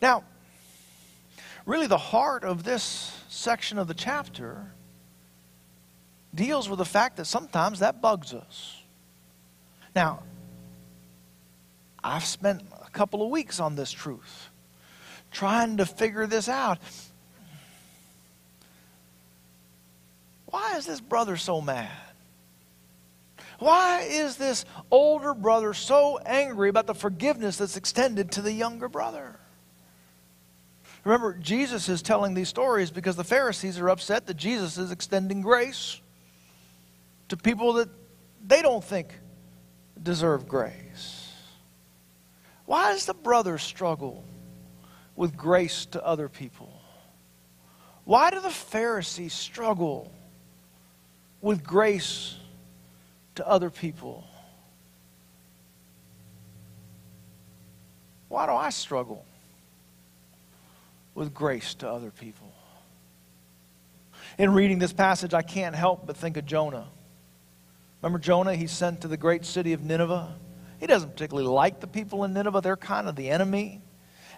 Now, 0.00 0.24
really, 1.66 1.86
the 1.86 1.98
heart 1.98 2.44
of 2.44 2.62
this 2.62 3.14
section 3.28 3.78
of 3.78 3.88
the 3.88 3.94
chapter 3.94 4.72
deals 6.34 6.68
with 6.68 6.78
the 6.78 6.84
fact 6.84 7.16
that 7.16 7.24
sometimes 7.24 7.80
that 7.80 8.00
bugs 8.00 8.34
us. 8.34 8.77
Now, 9.98 10.22
I've 12.04 12.24
spent 12.24 12.62
a 12.86 12.90
couple 12.90 13.20
of 13.20 13.30
weeks 13.30 13.58
on 13.58 13.74
this 13.74 13.90
truth, 13.90 14.48
trying 15.32 15.78
to 15.78 15.86
figure 15.86 16.24
this 16.28 16.48
out. 16.48 16.78
Why 20.46 20.76
is 20.76 20.86
this 20.86 21.00
brother 21.00 21.36
so 21.36 21.60
mad? 21.60 21.90
Why 23.58 24.02
is 24.02 24.36
this 24.36 24.64
older 24.92 25.34
brother 25.34 25.74
so 25.74 26.18
angry 26.18 26.68
about 26.68 26.86
the 26.86 26.94
forgiveness 26.94 27.56
that's 27.56 27.76
extended 27.76 28.30
to 28.32 28.40
the 28.40 28.52
younger 28.52 28.88
brother? 28.88 29.34
Remember, 31.02 31.34
Jesus 31.34 31.88
is 31.88 32.02
telling 32.02 32.34
these 32.34 32.48
stories 32.48 32.92
because 32.92 33.16
the 33.16 33.24
Pharisees 33.24 33.80
are 33.80 33.88
upset 33.88 34.28
that 34.28 34.36
Jesus 34.36 34.78
is 34.78 34.92
extending 34.92 35.40
grace 35.40 36.00
to 37.30 37.36
people 37.36 37.72
that 37.72 37.88
they 38.46 38.62
don't 38.62 38.84
think 38.84 39.12
deserve 40.02 40.48
grace? 40.48 41.32
Why 42.66 42.92
does 42.92 43.06
the 43.06 43.14
brother 43.14 43.58
struggle 43.58 44.24
with 45.16 45.36
grace 45.36 45.86
to 45.86 46.04
other 46.04 46.28
people? 46.28 46.72
Why 48.04 48.30
do 48.30 48.40
the 48.40 48.50
Pharisees 48.50 49.32
struggle 49.32 50.12
with 51.40 51.64
grace 51.64 52.36
to 53.34 53.46
other 53.46 53.70
people? 53.70 54.24
Why 58.28 58.46
do 58.46 58.52
I 58.52 58.70
struggle 58.70 59.24
with 61.14 61.32
grace 61.34 61.74
to 61.74 61.90
other 61.90 62.10
people? 62.10 62.52
In 64.38 64.52
reading 64.52 64.78
this 64.78 64.92
passage, 64.92 65.34
I 65.34 65.42
can't 65.42 65.74
help 65.74 66.06
but 66.06 66.16
think 66.16 66.36
of 66.36 66.46
Jonah. 66.46 66.86
Remember 68.02 68.18
Jonah? 68.18 68.54
He's 68.54 68.70
sent 68.70 69.00
to 69.00 69.08
the 69.08 69.16
great 69.16 69.44
city 69.44 69.72
of 69.72 69.82
Nineveh. 69.82 70.34
He 70.78 70.86
doesn't 70.86 71.10
particularly 71.10 71.48
like 71.48 71.80
the 71.80 71.86
people 71.86 72.24
in 72.24 72.32
Nineveh, 72.32 72.60
they're 72.60 72.76
kind 72.76 73.08
of 73.08 73.16
the 73.16 73.30
enemy. 73.30 73.82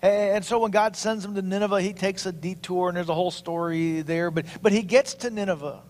And 0.02 0.42
so 0.42 0.58
when 0.58 0.70
God 0.70 0.96
sends 0.96 1.24
him 1.24 1.34
to 1.34 1.42
Nineveh, 1.42 1.82
he 1.82 1.92
takes 1.92 2.24
a 2.24 2.32
detour, 2.32 2.88
and 2.88 2.96
there's 2.96 3.10
a 3.10 3.14
whole 3.14 3.30
story 3.30 4.00
there. 4.00 4.30
But, 4.30 4.46
but 4.62 4.72
he 4.72 4.82
gets 4.82 5.12
to 5.14 5.30
Nineveh. 5.30 5.82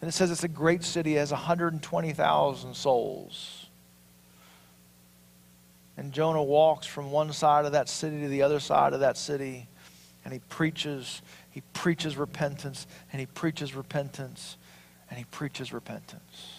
And 0.00 0.08
it 0.08 0.12
says 0.12 0.30
it's 0.32 0.44
a 0.44 0.48
great 0.48 0.82
city, 0.82 1.14
it 1.16 1.20
has 1.20 1.30
120,000 1.30 2.74
souls. 2.74 3.66
And 5.96 6.12
Jonah 6.12 6.42
walks 6.42 6.86
from 6.86 7.10
one 7.10 7.32
side 7.32 7.64
of 7.64 7.72
that 7.72 7.88
city 7.88 8.20
to 8.20 8.28
the 8.28 8.42
other 8.42 8.60
side 8.60 8.92
of 8.92 9.00
that 9.00 9.16
city, 9.16 9.68
and 10.24 10.32
he 10.32 10.40
preaches, 10.48 11.22
he 11.50 11.62
preaches 11.72 12.16
repentance, 12.16 12.86
and 13.12 13.20
he 13.20 13.26
preaches 13.26 13.74
repentance, 13.74 14.56
and 15.08 15.18
he 15.18 15.24
preaches 15.26 15.72
repentance. 15.72 16.55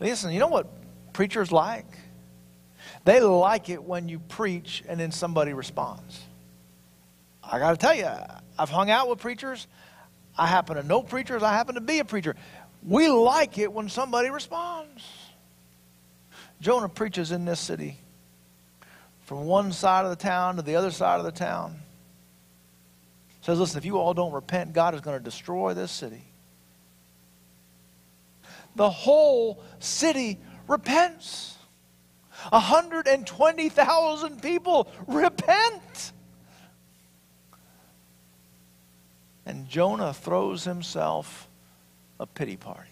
Listen, 0.00 0.32
you 0.32 0.40
know 0.40 0.48
what 0.48 0.66
preachers 1.12 1.52
like? 1.52 1.86
They 3.04 3.20
like 3.20 3.68
it 3.68 3.82
when 3.82 4.08
you 4.08 4.18
preach 4.18 4.82
and 4.88 4.98
then 4.98 5.12
somebody 5.12 5.52
responds. 5.52 6.20
I 7.42 7.58
got 7.58 7.72
to 7.72 7.76
tell 7.76 7.94
you, 7.94 8.08
I've 8.58 8.70
hung 8.70 8.90
out 8.90 9.08
with 9.08 9.18
preachers. 9.18 9.66
I 10.36 10.46
happen 10.46 10.76
to 10.76 10.82
know 10.82 11.02
preachers. 11.02 11.42
I 11.42 11.52
happen 11.52 11.74
to 11.74 11.80
be 11.80 11.98
a 11.98 12.04
preacher. 12.04 12.34
We 12.82 13.08
like 13.08 13.58
it 13.58 13.72
when 13.72 13.88
somebody 13.88 14.30
responds. 14.30 15.06
Jonah 16.60 16.88
preaches 16.88 17.30
in 17.30 17.44
this 17.44 17.60
city 17.60 17.98
from 19.22 19.44
one 19.44 19.72
side 19.72 20.04
of 20.04 20.10
the 20.10 20.16
town 20.16 20.56
to 20.56 20.62
the 20.62 20.76
other 20.76 20.90
side 20.90 21.18
of 21.18 21.24
the 21.24 21.32
town. 21.32 21.76
Says, 23.42 23.58
listen, 23.58 23.78
if 23.78 23.84
you 23.84 23.98
all 23.98 24.14
don't 24.14 24.32
repent, 24.32 24.72
God 24.72 24.94
is 24.94 25.02
going 25.02 25.18
to 25.18 25.22
destroy 25.22 25.74
this 25.74 25.92
city. 25.92 26.24
The 28.76 28.90
whole 28.90 29.62
city 29.78 30.38
repents. 30.66 31.56
120,000 32.50 34.42
people 34.42 34.88
repent. 35.06 36.12
And 39.46 39.68
Jonah 39.68 40.12
throws 40.12 40.64
himself 40.64 41.48
a 42.18 42.26
pity 42.26 42.56
party. 42.56 42.88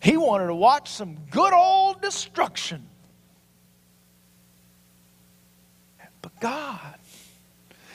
He 0.00 0.16
wanted 0.16 0.48
to 0.48 0.54
watch 0.54 0.90
some 0.90 1.16
good 1.30 1.52
old 1.52 2.00
destruction. 2.02 2.86
But 6.20 6.38
God 6.40 6.94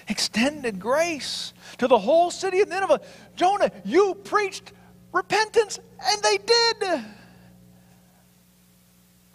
extended 0.07 0.79
grace 0.79 1.53
to 1.77 1.87
the 1.87 1.99
whole 1.99 2.31
city 2.31 2.61
of 2.61 2.69
Nineveh. 2.69 3.01
Jonah, 3.35 3.71
you 3.85 4.15
preached 4.23 4.73
repentance, 5.11 5.79
and 5.99 6.23
they 6.23 6.37
did. 6.37 7.05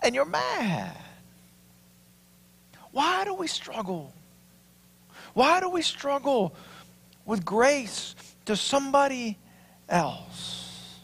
And 0.03 0.15
you're 0.15 0.25
mad. 0.25 0.97
Why 2.93 3.25
do 3.25 3.35
we 3.35 3.47
struggle? 3.47 4.13
Why 5.33 5.61
do 5.61 5.69
we 5.69 5.83
struggle 5.83 6.55
with 7.25 7.45
grace 7.45 8.15
to 8.45 8.57
somebody 8.57 9.39
else? 9.89 10.99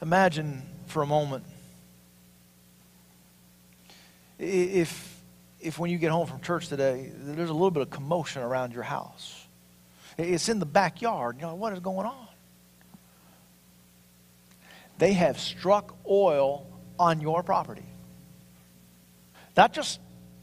Imagine 0.00 0.62
for 0.86 1.02
a 1.02 1.06
moment 1.06 1.44
if, 4.42 5.20
if 5.60 5.78
when 5.78 5.90
you 5.90 5.98
get 5.98 6.10
home 6.10 6.26
from 6.26 6.40
church 6.40 6.68
today, 6.68 7.10
there's 7.14 7.50
a 7.50 7.54
little 7.54 7.70
bit 7.70 7.82
of 7.82 7.90
commotion 7.90 8.42
around 8.42 8.72
your 8.72 8.82
house. 8.82 9.46
It's 10.18 10.48
in 10.48 10.58
the 10.58 10.66
backyard. 10.66 11.36
You 11.36 11.42
know, 11.42 11.54
what 11.54 11.72
is 11.72 11.80
going 11.80 12.06
on? 12.06 12.26
They 14.98 15.14
have 15.14 15.38
struck 15.40 15.96
oil 16.08 16.66
on 16.98 17.20
your 17.20 17.42
property. 17.42 17.86
Not 19.56 19.72
just, 19.72 20.00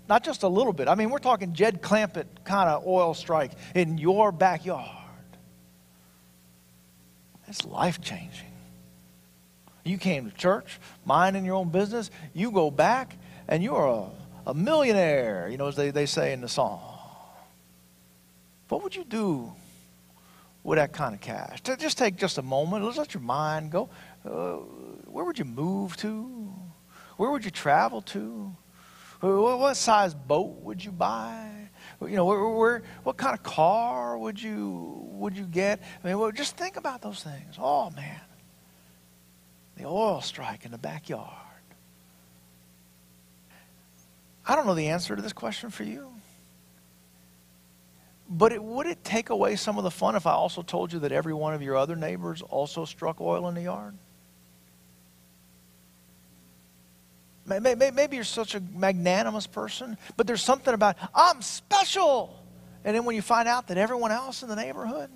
not 0.07 0.23
just 0.23 0.43
a 0.43 0.47
little 0.47 0.73
bit. 0.73 0.87
I 0.87 0.95
mean, 0.95 1.09
we're 1.09 1.19
talking 1.19 1.53
Jed 1.53 1.81
Clampett 1.81 2.25
kind 2.43 2.69
of 2.69 2.85
oil 2.85 3.13
strike 3.13 3.51
in 3.73 3.97
your 3.97 4.31
backyard. 4.31 4.87
It's 7.47 7.65
life 7.65 8.01
changing. 8.01 8.51
You 9.83 9.97
came 9.97 10.29
to 10.29 10.35
church, 10.35 10.79
minding 11.05 11.45
your 11.45 11.55
own 11.55 11.69
business. 11.69 12.11
You 12.33 12.51
go 12.51 12.69
back, 12.69 13.17
and 13.47 13.63
you're 13.63 13.87
a, 13.87 14.51
a 14.51 14.53
millionaire, 14.53 15.47
you 15.49 15.57
know, 15.57 15.67
as 15.67 15.75
they, 15.75 15.89
they 15.89 16.05
say 16.05 16.33
in 16.33 16.41
the 16.41 16.49
song. 16.49 16.88
What 18.69 18.83
would 18.83 18.95
you 18.95 19.03
do 19.03 19.51
with 20.63 20.77
that 20.77 20.93
kind 20.93 21.13
of 21.13 21.21
cash? 21.21 21.61
Just 21.61 21.97
take 21.97 22.15
just 22.15 22.37
a 22.37 22.41
moment. 22.41 22.85
Let's 22.85 22.97
let 22.97 23.13
your 23.13 23.21
mind 23.21 23.71
go. 23.71 23.89
Uh, 24.23 24.57
where 25.07 25.25
would 25.25 25.37
you 25.39 25.45
move 25.45 25.97
to? 25.97 26.53
Where 27.17 27.31
would 27.31 27.43
you 27.43 27.51
travel 27.51 28.01
to? 28.03 28.55
What 29.21 29.75
size 29.75 30.13
boat 30.13 30.61
would 30.61 30.83
you 30.83 30.91
buy? 30.91 31.49
You 32.01 32.15
know, 32.15 32.25
where, 32.25 32.47
where, 32.47 32.83
what 33.03 33.17
kind 33.17 33.33
of 33.33 33.43
car 33.43 34.17
would 34.17 34.41
you 34.41 35.05
would 35.11 35.35
you 35.35 35.43
get? 35.43 35.81
I 36.01 36.07
mean, 36.07 36.17
well, 36.17 36.31
just 36.31 36.55
think 36.55 36.77
about 36.77 37.01
those 37.01 37.21
things. 37.21 37.55
Oh 37.59 37.89
man, 37.89 38.21
the 39.75 39.85
oil 39.85 40.21
strike 40.21 40.63
in 40.63 40.71
the 40.71 40.77
backyard. 40.77 41.33
I 44.47 44.55
don't 44.55 44.65
know 44.65 44.75
the 44.75 44.87
answer 44.87 45.15
to 45.15 45.21
this 45.21 45.33
question 45.33 45.69
for 45.69 45.83
you. 45.83 46.09
But 48.29 48.51
it, 48.51 48.63
would 48.63 48.85
it 48.85 49.03
take 49.03 49.31
away 49.31 49.55
some 49.55 49.79
of 49.79 49.83
the 49.83 49.91
fun 49.91 50.15
if 50.15 50.27
I 50.27 50.33
also 50.33 50.61
told 50.61 50.93
you 50.93 50.99
that 50.99 51.11
every 51.11 51.33
one 51.33 51.55
of 51.55 51.63
your 51.63 51.75
other 51.75 51.95
neighbors 51.95 52.43
also 52.43 52.85
struck 52.85 53.19
oil 53.19 53.47
in 53.47 53.55
the 53.55 53.63
yard? 53.63 53.95
Maybe 57.47 58.15
you're 58.15 58.23
such 58.23 58.53
a 58.53 58.59
magnanimous 58.75 59.47
person, 59.47 59.97
but 60.15 60.27
there's 60.27 60.43
something 60.43 60.71
about, 60.71 60.97
I'm 61.15 61.41
special. 61.41 62.39
And 62.85 62.95
then 62.95 63.05
when 63.05 63.15
you 63.15 63.23
find 63.23 63.47
out 63.47 63.67
that 63.69 63.77
everyone 63.79 64.11
else 64.11 64.43
in 64.43 64.49
the 64.49 64.55
neighborhood 64.55 65.09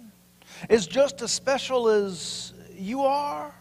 is 0.68 0.88
just 0.88 1.22
as 1.22 1.32
special 1.32 1.88
as 1.88 2.52
you 2.76 3.04
are, 3.04 3.54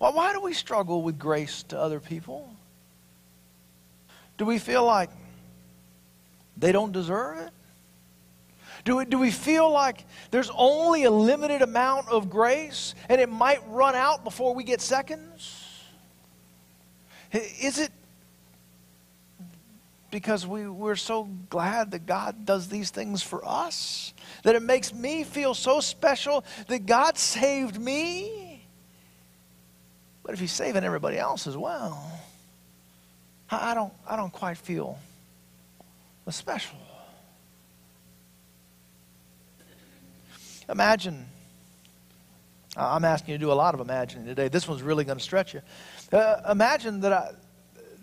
well, 0.00 0.12
why 0.12 0.32
do 0.32 0.40
we 0.40 0.52
struggle 0.52 1.02
with 1.02 1.16
grace 1.16 1.62
to 1.64 1.78
other 1.78 2.00
people? 2.00 2.52
Do 4.36 4.44
we 4.44 4.58
feel 4.58 4.84
like 4.84 5.10
they 6.56 6.72
don't 6.72 6.90
deserve 6.90 7.38
it? 7.38 7.50
Do 8.84 8.96
we, 8.96 9.04
do 9.04 9.18
we 9.18 9.30
feel 9.30 9.70
like 9.70 10.04
there's 10.30 10.50
only 10.56 11.04
a 11.04 11.10
limited 11.10 11.62
amount 11.62 12.08
of 12.08 12.30
grace 12.30 12.94
and 13.08 13.20
it 13.20 13.28
might 13.28 13.60
run 13.68 13.94
out 13.94 14.24
before 14.24 14.54
we 14.54 14.64
get 14.64 14.80
seconds? 14.80 15.66
Is 17.32 17.78
it 17.78 17.90
because 20.10 20.46
we, 20.46 20.68
we're 20.68 20.96
so 20.96 21.28
glad 21.50 21.92
that 21.92 22.06
God 22.06 22.44
does 22.44 22.68
these 22.68 22.90
things 22.90 23.22
for 23.22 23.46
us? 23.46 24.12
That 24.42 24.56
it 24.56 24.62
makes 24.62 24.92
me 24.92 25.24
feel 25.24 25.54
so 25.54 25.80
special 25.80 26.44
that 26.68 26.86
God 26.86 27.16
saved 27.16 27.78
me? 27.78 28.66
But 30.24 30.34
if 30.34 30.40
He's 30.40 30.52
saving 30.52 30.84
everybody 30.84 31.18
else 31.18 31.46
as 31.46 31.56
well, 31.56 32.20
I 33.50 33.74
don't, 33.74 33.92
I 34.08 34.16
don't 34.16 34.32
quite 34.32 34.56
feel 34.56 34.98
special. 36.28 36.78
Imagine. 40.70 41.26
I'm 42.76 43.04
asking 43.04 43.32
you 43.32 43.38
to 43.38 43.44
do 43.44 43.52
a 43.52 43.54
lot 43.54 43.74
of 43.74 43.80
imagining 43.80 44.26
today. 44.26 44.48
This 44.48 44.68
one's 44.68 44.82
really 44.82 45.04
going 45.04 45.18
to 45.18 45.24
stretch 45.24 45.52
you. 45.52 45.62
Uh, 46.12 46.42
imagine 46.48 47.00
that 47.00 47.12
I, 47.12 47.30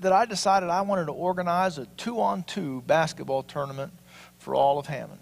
that 0.01 0.11
I 0.11 0.25
decided 0.25 0.69
I 0.69 0.81
wanted 0.81 1.05
to 1.05 1.13
organize 1.13 1.77
a 1.77 1.85
two 1.97 2.19
on 2.19 2.43
two 2.43 2.83
basketball 2.85 3.43
tournament 3.43 3.93
for 4.39 4.53
all 4.53 4.77
of 4.77 4.85
Hammond. 4.85 5.21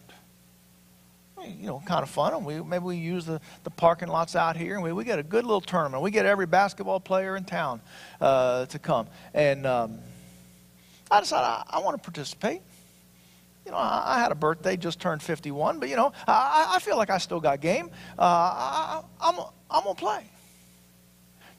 You 1.46 1.68
know, 1.68 1.84
kind 1.86 2.02
of 2.02 2.10
fun. 2.10 2.34
And 2.34 2.44
we, 2.44 2.60
maybe 2.62 2.84
we 2.84 2.98
use 2.98 3.25
the, 3.25 3.40
the 3.64 3.70
parking 3.70 4.08
lots 4.08 4.36
out 4.36 4.58
here 4.58 4.74
and 4.74 4.84
we, 4.84 4.92
we 4.92 5.04
get 5.04 5.20
a 5.20 5.24
good 5.24 5.46
little 5.46 5.62
tournament. 5.62 6.02
We 6.02 6.10
get 6.10 6.25
every 6.25 6.48
basketball 6.48 7.00
player 7.00 7.38
in 7.38 7.44
town 7.44 7.82
uh, 8.20 8.66
to 8.66 8.80
come. 8.80 9.06
And 9.36 9.68
um, 9.68 10.00
I 11.12 11.20
decided 11.20 11.46
I, 11.46 11.64
I 11.70 11.80
want 11.80 11.96
to 11.96 12.04
participate. 12.04 12.62
You 13.65 13.72
know, 13.72 13.77
I, 13.77 14.17
I, 14.17 14.19
had 14.19 14.31
a 14.31 14.36
birthday, 14.36 14.77
just 14.77 15.00
turned 15.00 15.24
51, 15.24 15.79
but 15.79 15.89
you 15.89 15.95
know, 15.95 16.13
I, 16.27 16.74
I 16.75 16.79
feel 16.79 16.98
like 16.98 17.10
I 17.10 17.17
still 17.17 17.39
got 17.39 17.62
game. 17.62 17.89
Uh, 18.17 18.22
I, 18.22 19.01
I'm, 19.19 19.36
I'm 19.72 19.84
going 19.84 19.95
to 19.95 20.00
play. 20.00 20.24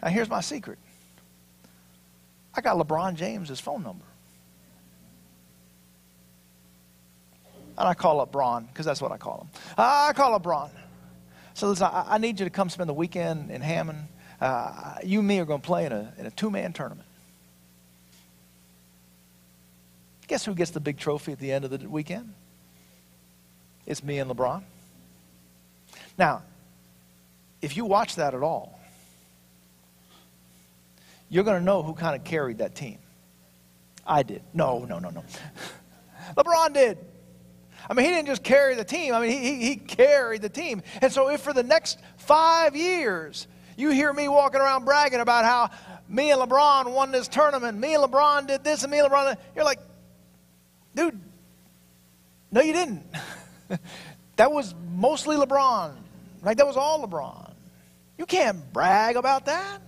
Now, 0.02 0.08
here's 0.08 0.30
my 0.30 0.40
secret 0.40 0.78
I 2.54 2.60
got 2.60 2.76
LeBron 2.76 3.14
James's 3.14 3.60
phone 3.60 3.82
number. 3.82 4.04
And 7.78 7.86
I 7.86 7.94
call 7.94 8.20
up 8.20 8.32
Bron, 8.32 8.64
because 8.66 8.86
that's 8.86 9.02
what 9.02 9.12
I 9.12 9.18
call 9.18 9.40
him. 9.40 9.60
I 9.76 10.12
call 10.14 10.34
up. 10.34 10.72
So 11.52 11.68
listen, 11.68 11.88
I, 11.90 12.16
need 12.18 12.38
you 12.38 12.46
to 12.46 12.50
come 12.50 12.70
spend 12.70 12.88
the 12.88 12.94
weekend 12.94 13.50
in 13.50 13.60
Hammond. 13.60 14.08
Uh, 14.40 14.94
you 15.04 15.18
and 15.18 15.28
me 15.28 15.40
are 15.40 15.44
going 15.44 15.60
to 15.60 15.66
play 15.66 15.84
in 15.84 15.92
a, 15.92 16.12
in 16.18 16.26
a 16.26 16.30
two 16.30 16.50
man 16.50 16.72
tournament. 16.72 17.05
Guess 20.28 20.44
who 20.44 20.54
gets 20.54 20.72
the 20.72 20.80
big 20.80 20.98
trophy 20.98 21.32
at 21.32 21.38
the 21.38 21.52
end 21.52 21.64
of 21.64 21.70
the 21.70 21.88
weekend? 21.88 22.34
It's 23.86 24.02
me 24.02 24.18
and 24.18 24.30
LeBron. 24.30 24.62
Now, 26.18 26.42
if 27.62 27.76
you 27.76 27.84
watch 27.84 28.16
that 28.16 28.34
at 28.34 28.42
all, 28.42 28.78
you're 31.28 31.44
going 31.44 31.58
to 31.58 31.64
know 31.64 31.82
who 31.82 31.94
kind 31.94 32.16
of 32.16 32.24
carried 32.24 32.58
that 32.58 32.74
team. 32.74 32.98
I 34.06 34.22
did. 34.22 34.42
No, 34.54 34.84
no, 34.84 34.98
no, 34.98 35.10
no. 35.10 35.24
LeBron 36.36 36.72
did. 36.72 36.98
I 37.88 37.94
mean, 37.94 38.06
he 38.06 38.12
didn't 38.12 38.26
just 38.26 38.42
carry 38.42 38.74
the 38.74 38.84
team. 38.84 39.14
I 39.14 39.20
mean, 39.20 39.30
he, 39.30 39.64
he, 39.64 39.76
carried 39.76 40.42
the 40.42 40.48
team. 40.48 40.82
And 41.00 41.12
so, 41.12 41.28
if 41.28 41.40
for 41.40 41.52
the 41.52 41.62
next 41.62 41.98
five 42.16 42.74
years 42.74 43.46
you 43.76 43.90
hear 43.90 44.12
me 44.12 44.26
walking 44.28 44.60
around 44.60 44.84
bragging 44.84 45.20
about 45.20 45.44
how 45.44 45.70
me 46.08 46.30
and 46.30 46.40
LeBron 46.40 46.92
won 46.92 47.12
this 47.12 47.28
tournament, 47.28 47.78
me 47.78 47.94
and 47.94 48.02
LeBron 48.02 48.46
did 48.46 48.64
this, 48.64 48.82
and 48.82 48.90
me 48.90 48.98
and 48.98 49.10
LeBron, 49.10 49.36
you're 49.54 49.64
like, 49.64 49.80
dude, 50.96 51.20
no, 52.50 52.60
you 52.60 52.72
didn't. 52.72 53.04
that 54.36 54.50
was 54.50 54.74
mostly 54.92 55.36
LeBron. 55.36 55.94
Like, 56.42 56.56
that 56.56 56.66
was 56.66 56.76
all 56.76 57.06
LeBron. 57.06 57.52
You 58.18 58.26
can't 58.26 58.72
brag 58.72 59.16
about 59.16 59.46
that. 59.46 59.82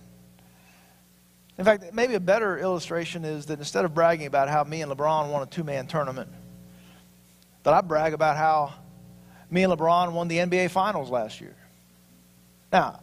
In 1.57 1.65
fact, 1.65 1.93
maybe 1.93 2.13
a 2.13 2.19
better 2.19 2.57
illustration 2.57 3.25
is 3.25 3.47
that 3.47 3.59
instead 3.59 3.83
of 3.83 3.93
bragging 3.93 4.27
about 4.27 4.49
how 4.49 4.63
me 4.63 4.81
and 4.81 4.91
LeBron 4.91 5.29
won 5.29 5.43
a 5.43 5.45
two 5.45 5.63
man 5.63 5.87
tournament, 5.87 6.29
that 7.63 7.73
I 7.73 7.81
brag 7.81 8.13
about 8.13 8.37
how 8.37 8.73
me 9.49 9.63
and 9.63 9.73
LeBron 9.73 10.13
won 10.13 10.27
the 10.27 10.37
NBA 10.37 10.69
Finals 10.69 11.09
last 11.09 11.41
year. 11.41 11.55
Now, 12.71 13.01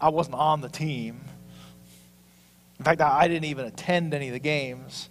I 0.00 0.08
wasn't 0.08 0.36
on 0.36 0.60
the 0.60 0.68
team. 0.68 1.20
In 2.78 2.84
fact, 2.84 3.00
I 3.00 3.28
didn't 3.28 3.44
even 3.44 3.66
attend 3.66 4.14
any 4.14 4.28
of 4.28 4.32
the 4.32 4.40
games. 4.40 5.09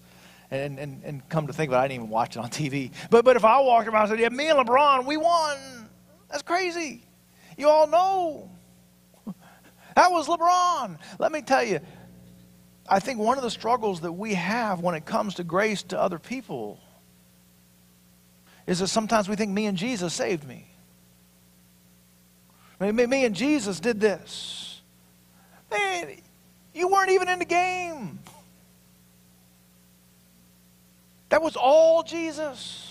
And, 0.51 0.79
and, 0.79 1.03
and 1.03 1.29
come 1.29 1.47
to 1.47 1.53
think 1.53 1.69
of 1.69 1.75
it, 1.75 1.77
I 1.77 1.87
didn't 1.87 2.01
even 2.01 2.09
watch 2.09 2.35
it 2.35 2.39
on 2.39 2.49
TV. 2.49 2.91
But, 3.09 3.23
but 3.23 3.35
if 3.35 3.45
I 3.45 3.59
walked 3.61 3.87
around 3.87 4.03
and 4.03 4.11
said, 4.11 4.19
yeah, 4.19 4.29
me 4.29 4.49
and 4.49 4.59
LeBron, 4.59 5.05
we 5.05 5.17
won. 5.17 5.57
That's 6.29 6.41
crazy. 6.41 7.03
You 7.57 7.69
all 7.69 7.87
know. 7.87 8.49
That 9.95 10.11
was 10.11 10.27
LeBron. 10.27 10.97
Let 11.19 11.31
me 11.33 11.41
tell 11.41 11.63
you, 11.63 11.81
I 12.87 12.99
think 13.01 13.19
one 13.19 13.37
of 13.37 13.43
the 13.43 13.51
struggles 13.51 14.01
that 14.01 14.13
we 14.13 14.33
have 14.33 14.79
when 14.79 14.95
it 14.95 15.05
comes 15.05 15.35
to 15.35 15.43
grace 15.43 15.83
to 15.83 15.99
other 15.99 16.17
people 16.17 16.79
is 18.65 18.79
that 18.79 18.87
sometimes 18.87 19.27
we 19.27 19.35
think 19.35 19.51
me 19.51 19.65
and 19.65 19.77
Jesus 19.77 20.13
saved 20.13 20.47
me. 20.47 20.67
Me 22.79 23.25
and 23.25 23.35
Jesus 23.35 23.79
did 23.79 23.99
this. 23.99 24.81
Man, 25.69 26.15
you 26.73 26.87
weren't 26.87 27.09
even 27.09 27.27
in 27.27 27.39
the 27.39 27.45
game. 27.45 28.19
That 31.29 31.41
was 31.41 31.55
all 31.55 32.03
Jesus. 32.03 32.85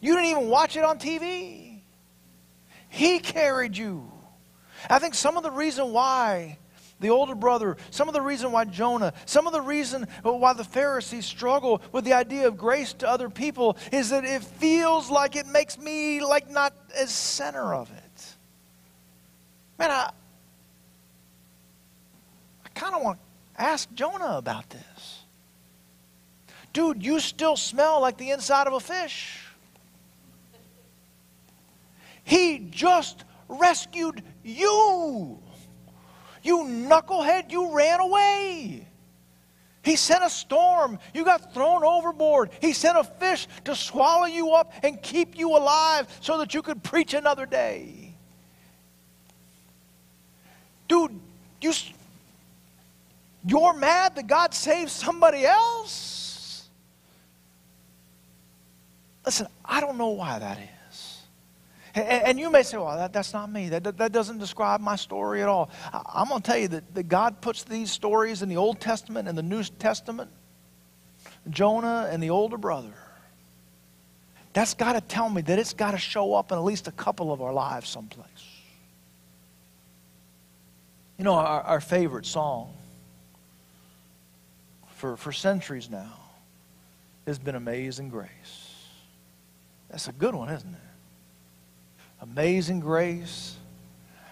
You 0.00 0.14
didn't 0.14 0.30
even 0.30 0.48
watch 0.48 0.76
it 0.76 0.84
on 0.84 0.98
TV. 0.98 1.80
He 2.88 3.18
carried 3.18 3.76
you. 3.76 4.10
I 4.88 4.98
think 4.98 5.14
some 5.14 5.36
of 5.36 5.42
the 5.42 5.50
reason 5.50 5.92
why 5.92 6.58
the 7.00 7.10
older 7.10 7.34
brother, 7.34 7.76
some 7.90 8.08
of 8.08 8.14
the 8.14 8.20
reason 8.20 8.52
why 8.52 8.64
Jonah, 8.64 9.12
some 9.24 9.46
of 9.46 9.52
the 9.52 9.60
reason 9.60 10.06
why 10.22 10.52
the 10.52 10.64
Pharisees 10.64 11.26
struggle 11.26 11.80
with 11.92 12.04
the 12.04 12.12
idea 12.12 12.46
of 12.46 12.56
grace 12.56 12.92
to 12.94 13.08
other 13.08 13.30
people 13.30 13.76
is 13.90 14.10
that 14.10 14.24
it 14.24 14.42
feels 14.42 15.10
like 15.10 15.34
it 15.36 15.46
makes 15.46 15.78
me 15.78 16.20
like 16.20 16.50
not 16.50 16.74
as 16.94 17.10
center 17.10 17.74
of 17.74 17.90
it. 17.90 18.36
Man, 19.78 19.90
I, 19.90 20.10
I 22.64 22.68
kind 22.74 22.94
of 22.94 23.02
want 23.02 23.18
to 23.18 23.62
ask 23.62 23.92
Jonah 23.94 24.36
about 24.36 24.68
this. 24.68 25.20
Dude, 26.72 27.04
you 27.04 27.20
still 27.20 27.56
smell 27.56 28.00
like 28.00 28.16
the 28.16 28.30
inside 28.30 28.66
of 28.66 28.72
a 28.72 28.80
fish. 28.80 29.46
He 32.22 32.60
just 32.70 33.24
rescued 33.48 34.22
you. 34.44 35.38
You 36.42 36.58
knucklehead, 36.58 37.50
you 37.50 37.74
ran 37.74 38.00
away. 38.00 38.86
He 39.82 39.96
sent 39.96 40.22
a 40.22 40.30
storm. 40.30 40.98
You 41.14 41.24
got 41.24 41.54
thrown 41.54 41.82
overboard. 41.84 42.50
He 42.60 42.72
sent 42.72 42.98
a 42.98 43.04
fish 43.04 43.48
to 43.64 43.74
swallow 43.74 44.26
you 44.26 44.52
up 44.52 44.72
and 44.82 45.02
keep 45.02 45.36
you 45.38 45.56
alive 45.56 46.06
so 46.20 46.38
that 46.38 46.54
you 46.54 46.62
could 46.62 46.82
preach 46.82 47.14
another 47.14 47.46
day. 47.46 48.14
Dude, 50.86 51.18
you, 51.60 51.72
you're 53.46 53.74
mad 53.74 54.16
that 54.16 54.26
God 54.26 54.52
saved 54.52 54.90
somebody 54.90 55.46
else? 55.46 56.19
Listen, 59.24 59.46
I 59.64 59.80
don't 59.80 59.98
know 59.98 60.08
why 60.08 60.38
that 60.38 60.58
is. 60.58 61.16
And, 61.92 62.38
you 62.38 62.50
may 62.50 62.62
say, 62.62 62.78
well, 62.78 62.96
that, 62.96 63.12
that's 63.12 63.32
not 63.32 63.50
me. 63.50 63.68
That, 63.68 63.96
that 63.98 64.12
doesn't 64.12 64.38
describe 64.38 64.80
my 64.80 64.94
story 64.94 65.42
at 65.42 65.48
all. 65.48 65.70
I, 65.92 66.22
am 66.22 66.28
going 66.28 66.40
to 66.40 66.46
tell 66.46 66.58
you 66.58 66.68
that, 66.68 66.94
that 66.94 67.08
God 67.08 67.40
puts 67.40 67.64
these 67.64 67.90
stories 67.90 68.42
in 68.42 68.48
the 68.48 68.56
Old 68.56 68.80
Testament 68.80 69.28
and 69.28 69.36
the 69.36 69.42
New 69.42 69.64
Testament. 69.64 70.30
Jonah 71.48 72.08
and 72.10 72.22
the 72.22 72.30
older 72.30 72.56
brother. 72.56 72.94
That's 74.52 74.74
got 74.74 74.92
to 74.92 75.00
tell 75.00 75.28
me 75.28 75.42
that 75.42 75.58
it's 75.58 75.74
got 75.74 75.92
to 75.92 75.98
show 75.98 76.34
up 76.34 76.52
in 76.52 76.58
at 76.58 76.64
least 76.64 76.86
a 76.86 76.92
couple 76.92 77.32
of 77.32 77.42
our 77.42 77.52
lives 77.52 77.88
someplace. 77.88 78.26
You 81.18 81.24
know, 81.24 81.34
our, 81.34 81.62
our 81.62 81.80
favorite 81.80 82.26
song 82.26 82.72
for, 84.94 85.16
for 85.16 85.32
centuries 85.32 85.90
now 85.90 86.18
has 87.26 87.38
been 87.38 87.54
Amazing 87.54 88.10
Grace. 88.10 88.59
That's 89.90 90.08
a 90.08 90.12
good 90.12 90.34
one, 90.34 90.48
isn't 90.48 90.72
it? 90.72 90.80
Amazing 92.22 92.80
grace, 92.80 93.56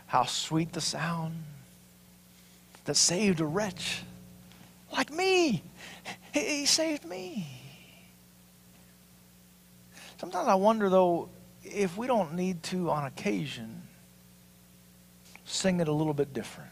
how 0.07 0.25
sweet 0.25 0.73
the 0.73 0.81
sound 0.81 1.42
that 2.85 2.94
saved 2.94 3.40
a 3.40 3.44
wretch 3.44 4.03
like 4.92 5.12
me. 5.12 5.62
He 6.33 6.64
saved 6.66 7.05
me. 7.05 7.47
Sometimes 10.18 10.49
I 10.49 10.55
wonder, 10.55 10.88
though, 10.88 11.29
if 11.62 11.97
we 11.97 12.07
don't 12.07 12.35
need 12.35 12.62
to, 12.64 12.90
on 12.90 13.07
occasion, 13.07 13.83
sing 15.44 15.81
it 15.81 15.88
a 15.88 15.92
little 15.92 16.14
bit 16.14 16.33
different. 16.33 16.71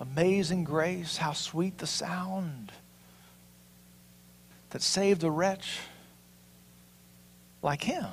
Amazing 0.00 0.64
grace, 0.64 1.18
how 1.18 1.32
sweet 1.32 1.78
the 1.78 1.86
sound 1.86 2.72
that 4.70 4.82
saved 4.82 5.22
a 5.24 5.30
wretch 5.30 5.80
like 7.62 7.82
him 7.82 8.06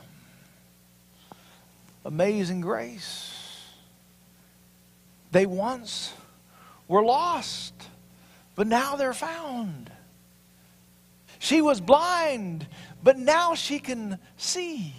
amazing 2.07 2.61
grace. 2.61 3.33
They 5.31 5.45
once 5.45 6.13
were 6.87 7.03
lost, 7.03 7.73
but 8.55 8.65
now 8.65 8.95
they're 8.95 9.13
found. 9.13 9.91
She 11.37 11.61
was 11.61 11.81
blind, 11.81 12.65
but 13.03 13.19
now 13.19 13.55
she 13.55 13.79
can 13.79 14.17
see. 14.37 14.93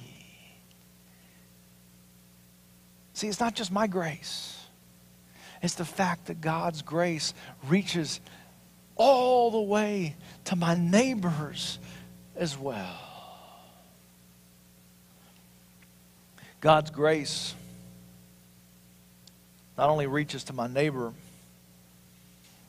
See, 3.15 3.27
it's 3.27 3.41
not 3.41 3.55
just 3.55 3.73
my 3.73 3.89
grace, 3.89 4.55
it's 5.63 5.75
the 5.75 5.85
fact 5.85 6.27
that 6.27 6.41
God's 6.41 6.83
grace 6.83 7.35
reaches 7.67 8.21
all 8.95 9.51
the 9.51 9.61
way 9.61 10.15
to 10.45 10.57
my 10.57 10.75
neighbors 10.77 11.79
as 12.37 12.57
well. 12.57 13.08
God's 16.61 16.91
grace 16.91 17.55
not 19.77 19.91
only 19.91 20.09
reaches 20.09 20.45
to 20.45 20.53
my 20.53 20.67
neighbor, 20.67 21.13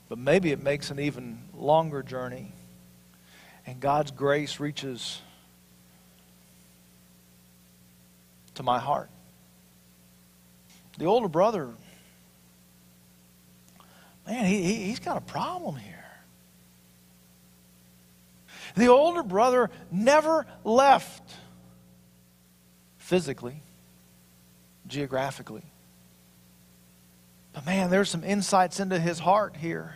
but 0.08 0.16
maybe 0.16 0.52
it 0.52 0.62
makes 0.62 0.90
an 0.90 1.00
even 1.00 1.40
longer 1.54 2.02
journey. 2.02 2.52
And 3.66 3.80
God's 3.80 4.12
grace 4.12 4.60
reaches 4.60 5.20
to 8.54 8.62
my 8.62 8.78
heart. 8.78 9.10
The 10.98 11.06
older 11.06 11.28
brother, 11.28 11.70
man, 14.26 14.44
he, 14.44 14.62
he, 14.62 14.74
he's 14.84 15.00
got 15.00 15.16
a 15.16 15.20
problem 15.20 15.76
here. 15.76 15.96
The 18.76 18.86
older 18.86 19.24
brother 19.24 19.68
never 19.90 20.46
left 20.62 21.22
physically 22.98 23.62
geographically. 24.90 25.64
But 27.52 27.66
man, 27.66 27.90
there's 27.90 28.10
some 28.10 28.22
insights 28.22 28.78
into 28.80 28.98
his 28.98 29.18
heart 29.18 29.56
here. 29.56 29.94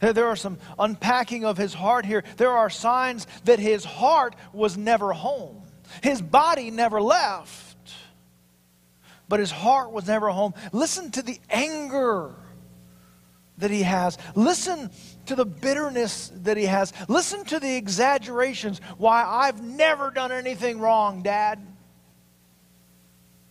There 0.00 0.26
are 0.26 0.36
some 0.36 0.58
unpacking 0.78 1.44
of 1.44 1.56
his 1.56 1.74
heart 1.74 2.04
here. 2.04 2.24
There 2.36 2.50
are 2.50 2.70
signs 2.70 3.26
that 3.44 3.58
his 3.58 3.84
heart 3.84 4.34
was 4.52 4.76
never 4.76 5.12
home. 5.12 5.62
His 6.02 6.22
body 6.22 6.70
never 6.70 7.00
left, 7.00 7.76
but 9.28 9.40
his 9.40 9.50
heart 9.50 9.92
was 9.92 10.06
never 10.06 10.28
home. 10.30 10.54
Listen 10.72 11.10
to 11.12 11.22
the 11.22 11.38
anger 11.50 12.34
that 13.58 13.70
he 13.70 13.82
has. 13.82 14.18
Listen 14.34 14.90
to 15.26 15.34
the 15.34 15.44
bitterness 15.44 16.32
that 16.36 16.56
he 16.56 16.64
has. 16.64 16.92
Listen 17.08 17.44
to 17.44 17.60
the 17.60 17.76
exaggerations. 17.76 18.80
Why, 18.98 19.24
I've 19.24 19.62
never 19.62 20.10
done 20.10 20.32
anything 20.32 20.80
wrong, 20.80 21.22
Dad. 21.22 21.58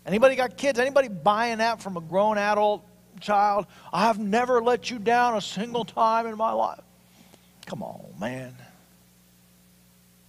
Anybody 0.06 0.36
got 0.36 0.58
kids? 0.58 0.80
Anybody 0.80 1.08
buying 1.08 1.60
that 1.60 1.82
from 1.82 1.98
a 1.98 2.02
grown 2.02 2.38
adult 2.38 2.86
child? 3.20 3.68
I've 3.94 4.20
never 4.20 4.62
let 4.62 4.90
you 4.90 5.00
down 5.00 5.36
a 5.36 5.42
single 5.42 5.86
time 5.86 6.26
in 6.26 6.36
my 6.38 6.52
life. 6.52 6.82
Come 7.66 7.84
on, 7.84 8.14
man. 8.20 8.56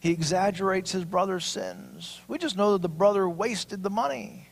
He 0.01 0.11
exaggerates 0.11 0.93
his 0.93 1.05
brother's 1.05 1.45
sins. 1.45 2.21
We 2.29 2.37
just 2.37 2.57
know 2.57 2.73
that 2.73 2.83
the 2.83 2.89
brother 2.89 3.29
wasted 3.29 3.83
the 3.83 3.91
money. 3.91 4.49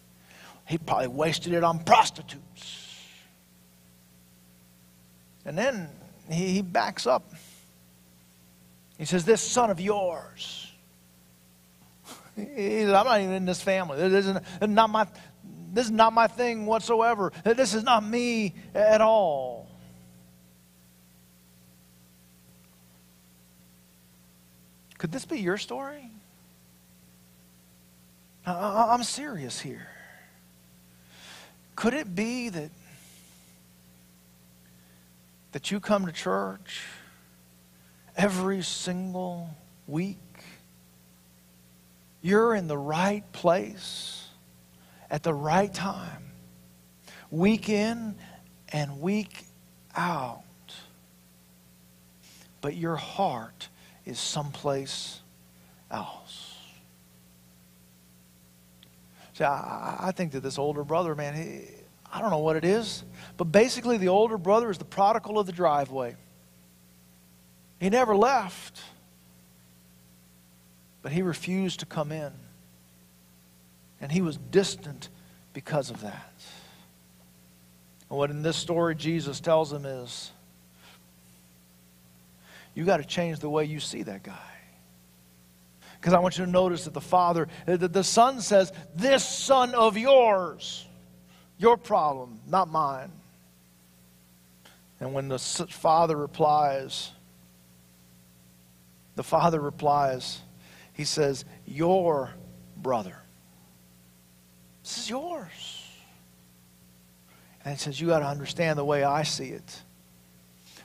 He 0.66 0.78
probably 0.78 1.08
wasted 1.08 1.52
it 1.52 1.64
on 1.64 1.80
prostitutes. 1.80 2.86
And 5.44 5.58
then 5.58 5.88
he, 6.30 6.62
backs 6.62 7.06
up. 7.06 7.34
He 8.96 9.04
says, 9.04 9.24
This 9.24 9.42
son 9.42 9.70
of 9.70 9.80
yours. 9.80 10.69
I'm 12.40 13.04
not 13.04 13.20
even 13.20 13.34
in 13.34 13.46
this 13.46 13.60
family. 13.60 14.08
This 14.08 14.26
is 14.26 14.36
not 14.62 14.90
my, 14.90 15.06
this 15.72 15.86
is 15.86 15.90
not 15.92 16.12
my 16.12 16.26
thing 16.26 16.66
whatsoever. 16.66 17.32
This 17.44 17.74
is 17.74 17.82
not 17.84 18.04
me 18.04 18.54
at 18.74 19.00
all. 19.00 19.68
Could 24.98 25.12
this 25.12 25.24
be 25.24 25.38
your 25.38 25.56
story? 25.56 26.10
I'm 28.46 29.02
serious 29.02 29.60
here. 29.60 29.88
Could 31.74 31.94
it 31.94 32.14
be 32.14 32.50
that, 32.50 32.70
that 35.52 35.70
you 35.70 35.80
come 35.80 36.04
to 36.04 36.12
church 36.12 36.82
every 38.16 38.62
single 38.62 39.48
week? 39.86 40.18
You're 42.22 42.54
in 42.54 42.66
the 42.68 42.78
right 42.78 43.30
place 43.32 44.28
at 45.10 45.22
the 45.22 45.34
right 45.34 45.72
time, 45.72 46.32
week 47.30 47.68
in 47.68 48.14
and 48.68 49.00
week 49.00 49.44
out. 49.96 50.42
But 52.60 52.76
your 52.76 52.96
heart 52.96 53.68
is 54.04 54.18
someplace 54.18 55.20
else. 55.90 56.56
See, 59.32 59.44
I, 59.44 59.96
I 60.00 60.12
think 60.12 60.32
that 60.32 60.40
this 60.40 60.58
older 60.58 60.84
brother, 60.84 61.14
man, 61.14 61.34
he, 61.34 61.62
I 62.12 62.20
don't 62.20 62.30
know 62.30 62.38
what 62.38 62.56
it 62.56 62.64
is, 62.64 63.04
but 63.36 63.44
basically 63.44 63.96
the 63.96 64.08
older 64.08 64.36
brother 64.36 64.70
is 64.70 64.78
the 64.78 64.84
prodigal 64.84 65.38
of 65.38 65.46
the 65.46 65.52
driveway. 65.52 66.16
He 67.78 67.88
never 67.88 68.14
left, 68.14 68.80
but 71.02 71.12
he 71.12 71.22
refused 71.22 71.80
to 71.80 71.86
come 71.86 72.12
in. 72.12 72.32
And 74.00 74.10
he 74.10 74.22
was 74.22 74.36
distant 74.36 75.08
because 75.52 75.90
of 75.90 76.00
that. 76.02 76.32
And 78.08 78.18
what 78.18 78.30
in 78.30 78.42
this 78.42 78.56
story 78.56 78.94
Jesus 78.94 79.40
tells 79.40 79.72
him 79.72 79.84
is 79.84 80.30
you 82.74 82.84
got 82.84 82.98
to 82.98 83.04
change 83.04 83.40
the 83.40 83.50
way 83.50 83.64
you 83.64 83.80
see 83.80 84.02
that 84.04 84.22
guy. 84.22 84.34
Because 86.00 86.14
I 86.14 86.18
want 86.18 86.38
you 86.38 86.46
to 86.46 86.50
notice 86.50 86.84
that 86.84 86.94
the 86.94 87.00
father, 87.00 87.48
that 87.66 87.92
the 87.92 88.04
son 88.04 88.40
says, 88.40 88.72
This 88.94 89.22
son 89.22 89.74
of 89.74 89.98
yours, 89.98 90.86
your 91.58 91.76
problem, 91.76 92.40
not 92.46 92.70
mine. 92.70 93.12
And 94.98 95.12
when 95.12 95.28
the 95.28 95.38
father 95.38 96.16
replies, 96.16 97.10
the 99.16 99.22
father 99.22 99.60
replies, 99.60 100.40
he 101.00 101.04
says, 101.04 101.46
Your 101.64 102.28
brother. 102.76 103.16
This 104.82 104.98
is 104.98 105.08
yours. 105.08 105.86
And 107.64 107.72
he 107.72 107.80
says, 107.80 107.98
You 107.98 108.08
got 108.08 108.18
to 108.18 108.26
understand 108.26 108.78
the 108.78 108.84
way 108.84 109.02
I 109.02 109.22
see 109.22 109.48
it. 109.48 109.82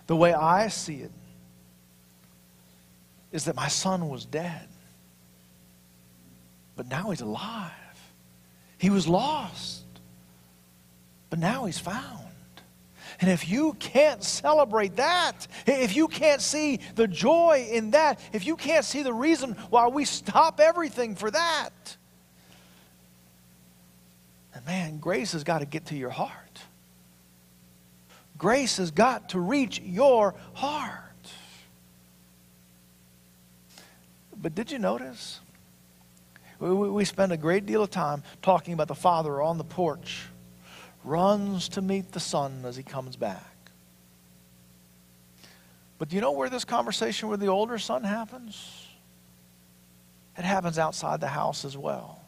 The 0.07 0.15
way 0.15 0.33
I 0.33 0.69
see 0.69 1.01
it 1.01 1.11
is 3.33 3.43
that 3.43 3.57
my 3.57 3.67
son 3.67 4.07
was 4.07 4.23
dead, 4.23 4.69
but 6.77 6.87
now 6.87 7.09
he's 7.09 7.19
alive. 7.19 7.73
He 8.77 8.89
was 8.89 9.09
lost, 9.09 9.83
but 11.29 11.39
now 11.39 11.65
he's 11.65 11.79
found. 11.79 12.24
And 13.21 13.29
if 13.29 13.47
you 13.47 13.73
can't 13.73 14.23
celebrate 14.23 14.97
that, 14.97 15.47
if 15.65 15.95
you 15.95 16.07
can't 16.07 16.41
see 16.41 16.79
the 16.95 17.07
joy 17.07 17.67
in 17.71 17.91
that, 17.91 18.19
if 18.33 18.45
you 18.45 18.55
can't 18.55 18.83
see 18.83 19.03
the 19.03 19.13
reason 19.13 19.53
why 19.69 19.87
we 19.87 20.05
stop 20.05 20.59
everything 20.59 21.15
for 21.15 21.31
that, 21.31 21.97
and 24.53 24.65
man, 24.65 24.97
grace 24.97 25.33
has 25.33 25.43
got 25.43 25.59
to 25.59 25.65
get 25.65 25.87
to 25.87 25.95
your 25.95 26.09
heart. 26.09 26.61
Grace 28.37 28.77
has 28.77 28.91
got 28.91 29.29
to 29.29 29.39
reach 29.39 29.79
your 29.79 30.35
heart. 30.53 31.01
But 34.41 34.55
did 34.55 34.71
you 34.71 34.79
notice? 34.79 35.39
We, 36.59 36.69
we 36.69 37.05
spend 37.05 37.31
a 37.31 37.37
great 37.37 37.65
deal 37.65 37.83
of 37.83 37.91
time 37.91 38.23
talking 38.41 38.73
about 38.73 38.87
the 38.87 38.95
father 38.95 39.41
on 39.41 39.57
the 39.57 39.63
porch, 39.63 40.27
runs 41.05 41.69
to 41.69 41.81
meet 41.81 42.11
the 42.11 42.19
son 42.19 42.63
as 42.65 42.75
he 42.75 42.83
comes 42.83 43.15
back. 43.15 43.55
But 45.97 46.09
do 46.09 46.15
you 46.15 46.21
know 46.21 46.31
where 46.31 46.49
this 46.49 46.65
conversation 46.65 47.29
with 47.29 47.39
the 47.39 47.47
older 47.47 47.77
son 47.77 48.03
happens? 48.03 48.87
It 50.37 50.43
happens 50.43 50.77
outside 50.77 51.21
the 51.21 51.27
house 51.27 51.63
as 51.63 51.77
well. 51.77 52.21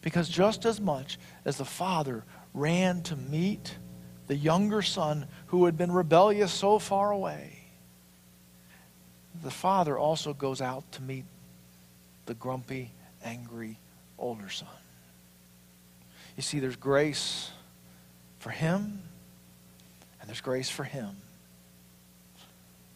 Because 0.00 0.28
just 0.28 0.66
as 0.66 0.80
much 0.80 1.18
as 1.44 1.56
the 1.56 1.64
father 1.64 2.24
ran 2.52 3.02
to 3.02 3.16
meet 3.16 3.76
the 4.26 4.36
younger 4.36 4.82
son 4.82 5.26
who 5.46 5.64
had 5.66 5.76
been 5.76 5.92
rebellious 5.92 6.52
so 6.52 6.78
far 6.78 7.12
away, 7.12 7.60
the 9.42 9.50
father 9.50 9.98
also 9.98 10.34
goes 10.34 10.60
out 10.60 10.90
to 10.92 11.02
meet 11.02 11.24
the 12.26 12.34
grumpy, 12.34 12.90
angry 13.22 13.78
older 14.18 14.48
son. 14.48 14.68
You 16.36 16.42
see, 16.42 16.58
there's 16.58 16.76
grace 16.76 17.50
for 18.44 18.50
him, 18.50 19.00
and 20.20 20.28
there's 20.28 20.42
grace 20.42 20.68
for 20.68 20.84
him. 20.84 21.16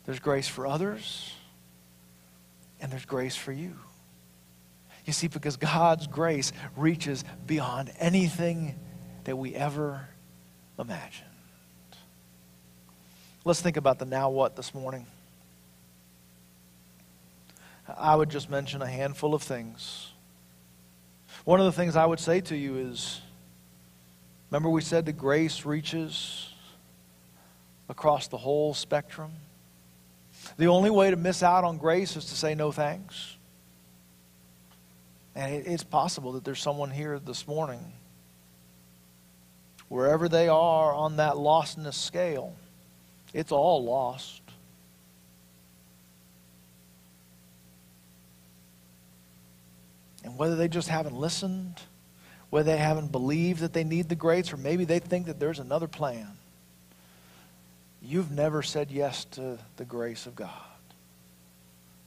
There's 0.04 0.18
grace 0.18 0.46
for 0.46 0.66
others, 0.66 1.32
and 2.82 2.92
there's 2.92 3.06
grace 3.06 3.34
for 3.34 3.50
you. 3.50 3.74
You 5.06 5.14
see, 5.14 5.26
because 5.26 5.56
God's 5.56 6.06
grace 6.06 6.52
reaches 6.76 7.24
beyond 7.46 7.90
anything 7.98 8.78
that 9.24 9.36
we 9.36 9.54
ever 9.54 10.06
imagined. 10.78 11.24
Let's 13.46 13.62
think 13.62 13.78
about 13.78 13.98
the 13.98 14.04
now 14.04 14.28
what 14.28 14.54
this 14.54 14.74
morning. 14.74 15.06
I 17.96 18.14
would 18.14 18.28
just 18.28 18.50
mention 18.50 18.82
a 18.82 18.86
handful 18.86 19.34
of 19.34 19.42
things. 19.42 20.10
One 21.46 21.58
of 21.58 21.64
the 21.64 21.72
things 21.72 21.96
I 21.96 22.04
would 22.04 22.20
say 22.20 22.42
to 22.42 22.54
you 22.54 22.76
is 22.76 23.22
remember, 24.50 24.70
we 24.70 24.80
said 24.80 25.06
that 25.06 25.12
grace 25.12 25.64
reaches 25.64 26.52
across 27.88 28.28
the 28.28 28.36
whole 28.36 28.74
spectrum. 28.74 29.32
The 30.56 30.66
only 30.66 30.90
way 30.90 31.10
to 31.10 31.16
miss 31.16 31.42
out 31.42 31.64
on 31.64 31.78
grace 31.78 32.16
is 32.16 32.26
to 32.26 32.34
say 32.34 32.54
no 32.54 32.72
thanks. 32.72 33.36
And 35.34 35.66
it's 35.66 35.84
possible 35.84 36.32
that 36.32 36.44
there's 36.44 36.60
someone 36.60 36.90
here 36.90 37.18
this 37.18 37.46
morning, 37.46 37.92
wherever 39.88 40.28
they 40.28 40.48
are 40.48 40.92
on 40.92 41.16
that 41.16 41.34
lostness 41.34 41.94
scale, 41.94 42.54
it's 43.32 43.52
all 43.52 43.84
lost. 43.84 44.42
And 50.24 50.36
whether 50.36 50.56
they 50.56 50.68
just 50.68 50.88
haven't 50.88 51.14
listened, 51.14 51.80
whether 52.50 52.72
they 52.72 52.78
haven't 52.78 53.12
believed 53.12 53.60
that 53.60 53.72
they 53.72 53.84
need 53.84 54.08
the 54.08 54.14
grace, 54.14 54.52
or 54.52 54.56
maybe 54.56 54.84
they 54.84 54.98
think 54.98 55.26
that 55.26 55.38
there's 55.38 55.58
another 55.58 55.88
plan, 55.88 56.28
you've 58.00 58.30
never 58.30 58.62
said 58.62 58.90
yes 58.90 59.24
to 59.26 59.58
the 59.76 59.84
grace 59.84 60.26
of 60.26 60.34
God, 60.34 60.50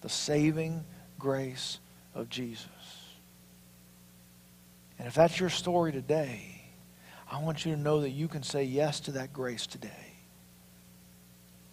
the 0.02 0.10
saving 0.10 0.84
grace 1.20 1.80
of 2.16 2.30
Jesus. 2.30 2.68
And 4.98 5.08
if 5.08 5.14
that's 5.16 5.40
your 5.40 5.50
story 5.50 5.92
today, 5.92 6.64
I 7.32 7.42
want 7.42 7.66
you 7.66 7.74
to 7.74 7.80
know 7.80 8.02
that 8.02 8.10
you 8.10 8.28
can 8.28 8.44
say 8.44 8.64
yes 8.64 9.00
to 9.02 9.12
that 9.14 9.34
grace 9.34 9.66
today. 9.66 9.90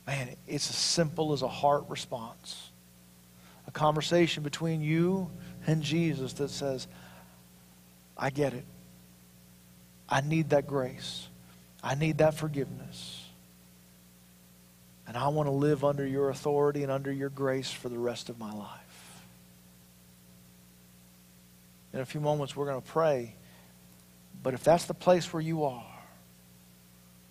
Man, 0.06 0.28
it's 0.46 0.70
as 0.70 0.76
simple 0.76 1.32
as 1.32 1.42
a 1.42 1.48
heart 1.48 1.84
response. 1.88 2.70
A 3.66 3.70
conversation 3.70 4.42
between 4.42 4.80
you 4.80 5.30
and 5.66 5.82
Jesus 5.82 6.32
that 6.34 6.48
says, 6.48 6.86
I 8.18 8.30
get 8.30 8.52
it. 8.52 8.64
I 10.08 10.20
need 10.20 10.50
that 10.50 10.66
grace. 10.66 11.28
I 11.82 11.94
need 11.94 12.18
that 12.18 12.34
forgiveness. 12.34 13.24
And 15.06 15.16
I 15.16 15.28
want 15.28 15.46
to 15.46 15.52
live 15.52 15.84
under 15.84 16.06
your 16.06 16.30
authority 16.30 16.82
and 16.82 16.90
under 16.90 17.12
your 17.12 17.28
grace 17.28 17.70
for 17.70 17.88
the 17.88 17.98
rest 17.98 18.28
of 18.28 18.38
my 18.38 18.52
life. 18.52 19.22
In 21.92 22.00
a 22.00 22.04
few 22.04 22.20
moments, 22.20 22.54
we're 22.54 22.66
going 22.66 22.80
to 22.80 22.88
pray. 22.88 23.34
But 24.42 24.54
if 24.54 24.62
that's 24.64 24.84
the 24.84 24.94
place 24.94 25.32
where 25.32 25.42
you 25.42 25.64
are, 25.64 25.84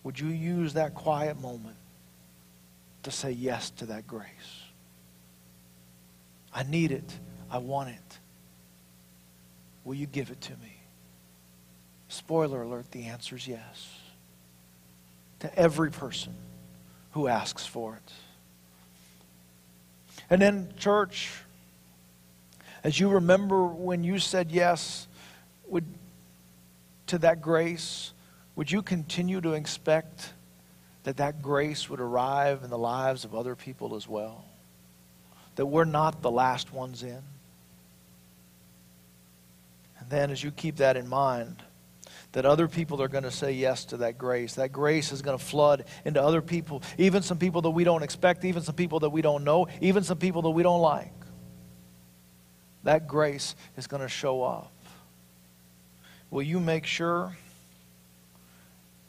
would 0.03 0.19
you 0.19 0.29
use 0.29 0.73
that 0.73 0.93
quiet 0.93 1.39
moment 1.39 1.77
to 3.03 3.11
say 3.11 3.31
yes 3.31 3.69
to 3.71 3.87
that 3.87 4.07
grace? 4.07 4.25
I 6.53 6.63
need 6.63 6.91
it. 6.91 7.13
I 7.51 7.59
want 7.59 7.89
it. 7.89 8.19
Will 9.83 9.95
you 9.95 10.07
give 10.07 10.31
it 10.31 10.41
to 10.41 10.53
me? 10.53 10.76
Spoiler 12.09 12.63
alert, 12.63 12.91
the 12.91 13.05
answer 13.05 13.35
is 13.35 13.47
yes. 13.47 13.89
To 15.39 15.59
every 15.59 15.91
person 15.91 16.33
who 17.11 17.27
asks 17.27 17.65
for 17.65 17.95
it. 17.95 18.11
And 20.29 20.41
then, 20.41 20.73
church, 20.77 21.31
as 22.83 22.99
you 22.99 23.09
remember 23.09 23.65
when 23.65 24.03
you 24.03 24.19
said 24.19 24.51
yes 24.51 25.07
would, 25.67 25.85
to 27.07 27.17
that 27.19 27.41
grace, 27.41 28.13
would 28.55 28.71
you 28.71 28.81
continue 28.81 29.41
to 29.41 29.53
expect 29.53 30.33
that 31.03 31.17
that 31.17 31.41
grace 31.41 31.89
would 31.89 32.01
arrive 32.01 32.63
in 32.63 32.69
the 32.69 32.77
lives 32.77 33.23
of 33.23 33.35
other 33.35 33.55
people 33.55 33.95
as 33.95 34.07
well? 34.07 34.43
That 35.55 35.65
we're 35.65 35.85
not 35.85 36.21
the 36.21 36.31
last 36.31 36.73
ones 36.73 37.03
in? 37.03 37.21
And 39.99 40.09
then, 40.09 40.31
as 40.31 40.43
you 40.43 40.51
keep 40.51 40.77
that 40.77 40.97
in 40.97 41.07
mind, 41.07 41.63
that 42.33 42.45
other 42.45 42.67
people 42.67 43.01
are 43.01 43.07
going 43.07 43.23
to 43.23 43.31
say 43.31 43.53
yes 43.53 43.85
to 43.85 43.97
that 43.97 44.17
grace. 44.17 44.55
That 44.55 44.71
grace 44.71 45.11
is 45.11 45.21
going 45.21 45.37
to 45.37 45.43
flood 45.43 45.85
into 46.05 46.21
other 46.21 46.41
people, 46.41 46.83
even 46.97 47.23
some 47.23 47.37
people 47.37 47.61
that 47.63 47.71
we 47.71 47.83
don't 47.83 48.03
expect, 48.03 48.45
even 48.45 48.61
some 48.61 48.75
people 48.75 48.99
that 49.01 49.09
we 49.09 49.21
don't 49.21 49.43
know, 49.43 49.67
even 49.81 50.03
some 50.03 50.17
people 50.17 50.41
that 50.43 50.49
we 50.51 50.63
don't 50.63 50.81
like. 50.81 51.13
That 52.83 53.07
grace 53.07 53.55
is 53.75 53.87
going 53.87 54.01
to 54.01 54.09
show 54.09 54.43
up. 54.43 54.71
Will 56.29 56.43
you 56.43 56.59
make 56.59 56.85
sure 56.85 57.35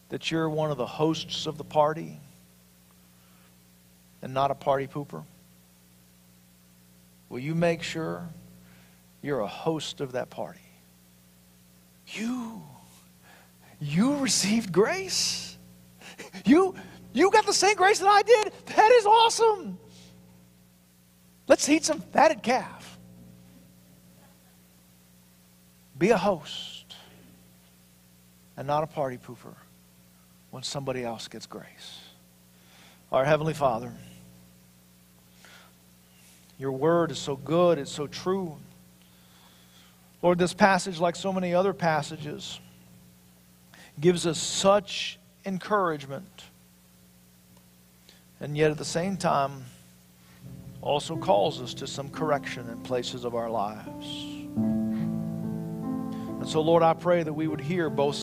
that 0.08 0.30
you're 0.30 0.48
one 0.48 0.70
of 0.70 0.78
the 0.78 0.86
hosts 0.86 1.46
of 1.46 1.58
the 1.58 1.64
party 1.64 2.18
and 4.22 4.32
not 4.32 4.50
a 4.50 4.54
party 4.54 4.86
pooper? 4.86 5.24
Will 7.28 7.40
you 7.40 7.54
make 7.54 7.82
sure 7.82 8.26
you're 9.22 9.40
a 9.40 9.46
host 9.46 10.00
of 10.00 10.12
that 10.12 10.30
party? 10.30 10.60
You 12.06 12.62
you 13.80 14.16
received 14.16 14.72
grace. 14.72 15.56
You, 16.44 16.74
you 17.12 17.30
got 17.30 17.46
the 17.46 17.52
same 17.52 17.76
grace 17.76 17.98
that 18.00 18.08
I 18.08 18.22
did. 18.22 18.52
That 18.76 18.90
is 18.92 19.06
awesome. 19.06 19.78
Let's 21.46 21.68
eat 21.68 21.84
some 21.84 22.00
fatted 22.00 22.42
calf. 22.42 22.98
Be 25.98 26.10
a 26.10 26.16
host 26.16 26.94
and 28.56 28.66
not 28.66 28.84
a 28.84 28.86
party 28.86 29.18
pooper 29.18 29.54
when 30.50 30.62
somebody 30.62 31.04
else 31.04 31.28
gets 31.28 31.46
grace. 31.46 32.00
Our 33.10 33.24
Heavenly 33.24 33.54
Father, 33.54 33.92
your 36.58 36.72
word 36.72 37.10
is 37.10 37.18
so 37.18 37.36
good, 37.36 37.78
it's 37.78 37.90
so 37.90 38.06
true. 38.06 38.56
Lord, 40.22 40.38
this 40.38 40.52
passage, 40.52 40.98
like 40.98 41.16
so 41.16 41.32
many 41.32 41.54
other 41.54 41.72
passages, 41.72 42.60
gives 44.00 44.26
us 44.26 44.38
such 44.38 45.18
encouragement, 45.44 46.44
and 48.40 48.56
yet 48.56 48.70
at 48.70 48.78
the 48.78 48.84
same 48.84 49.16
time 49.16 49.64
also 50.80 51.16
calls 51.16 51.60
us 51.60 51.74
to 51.74 51.86
some 51.86 52.08
correction 52.08 52.68
in 52.70 52.80
places 52.82 53.24
of 53.24 53.34
our 53.34 53.50
lives. 53.50 54.06
And 56.38 56.48
so, 56.48 56.60
Lord, 56.60 56.82
I 56.82 56.94
pray 56.94 57.22
that 57.24 57.32
we 57.32 57.48
would 57.48 57.60
hear 57.60 57.90
both 57.90 58.16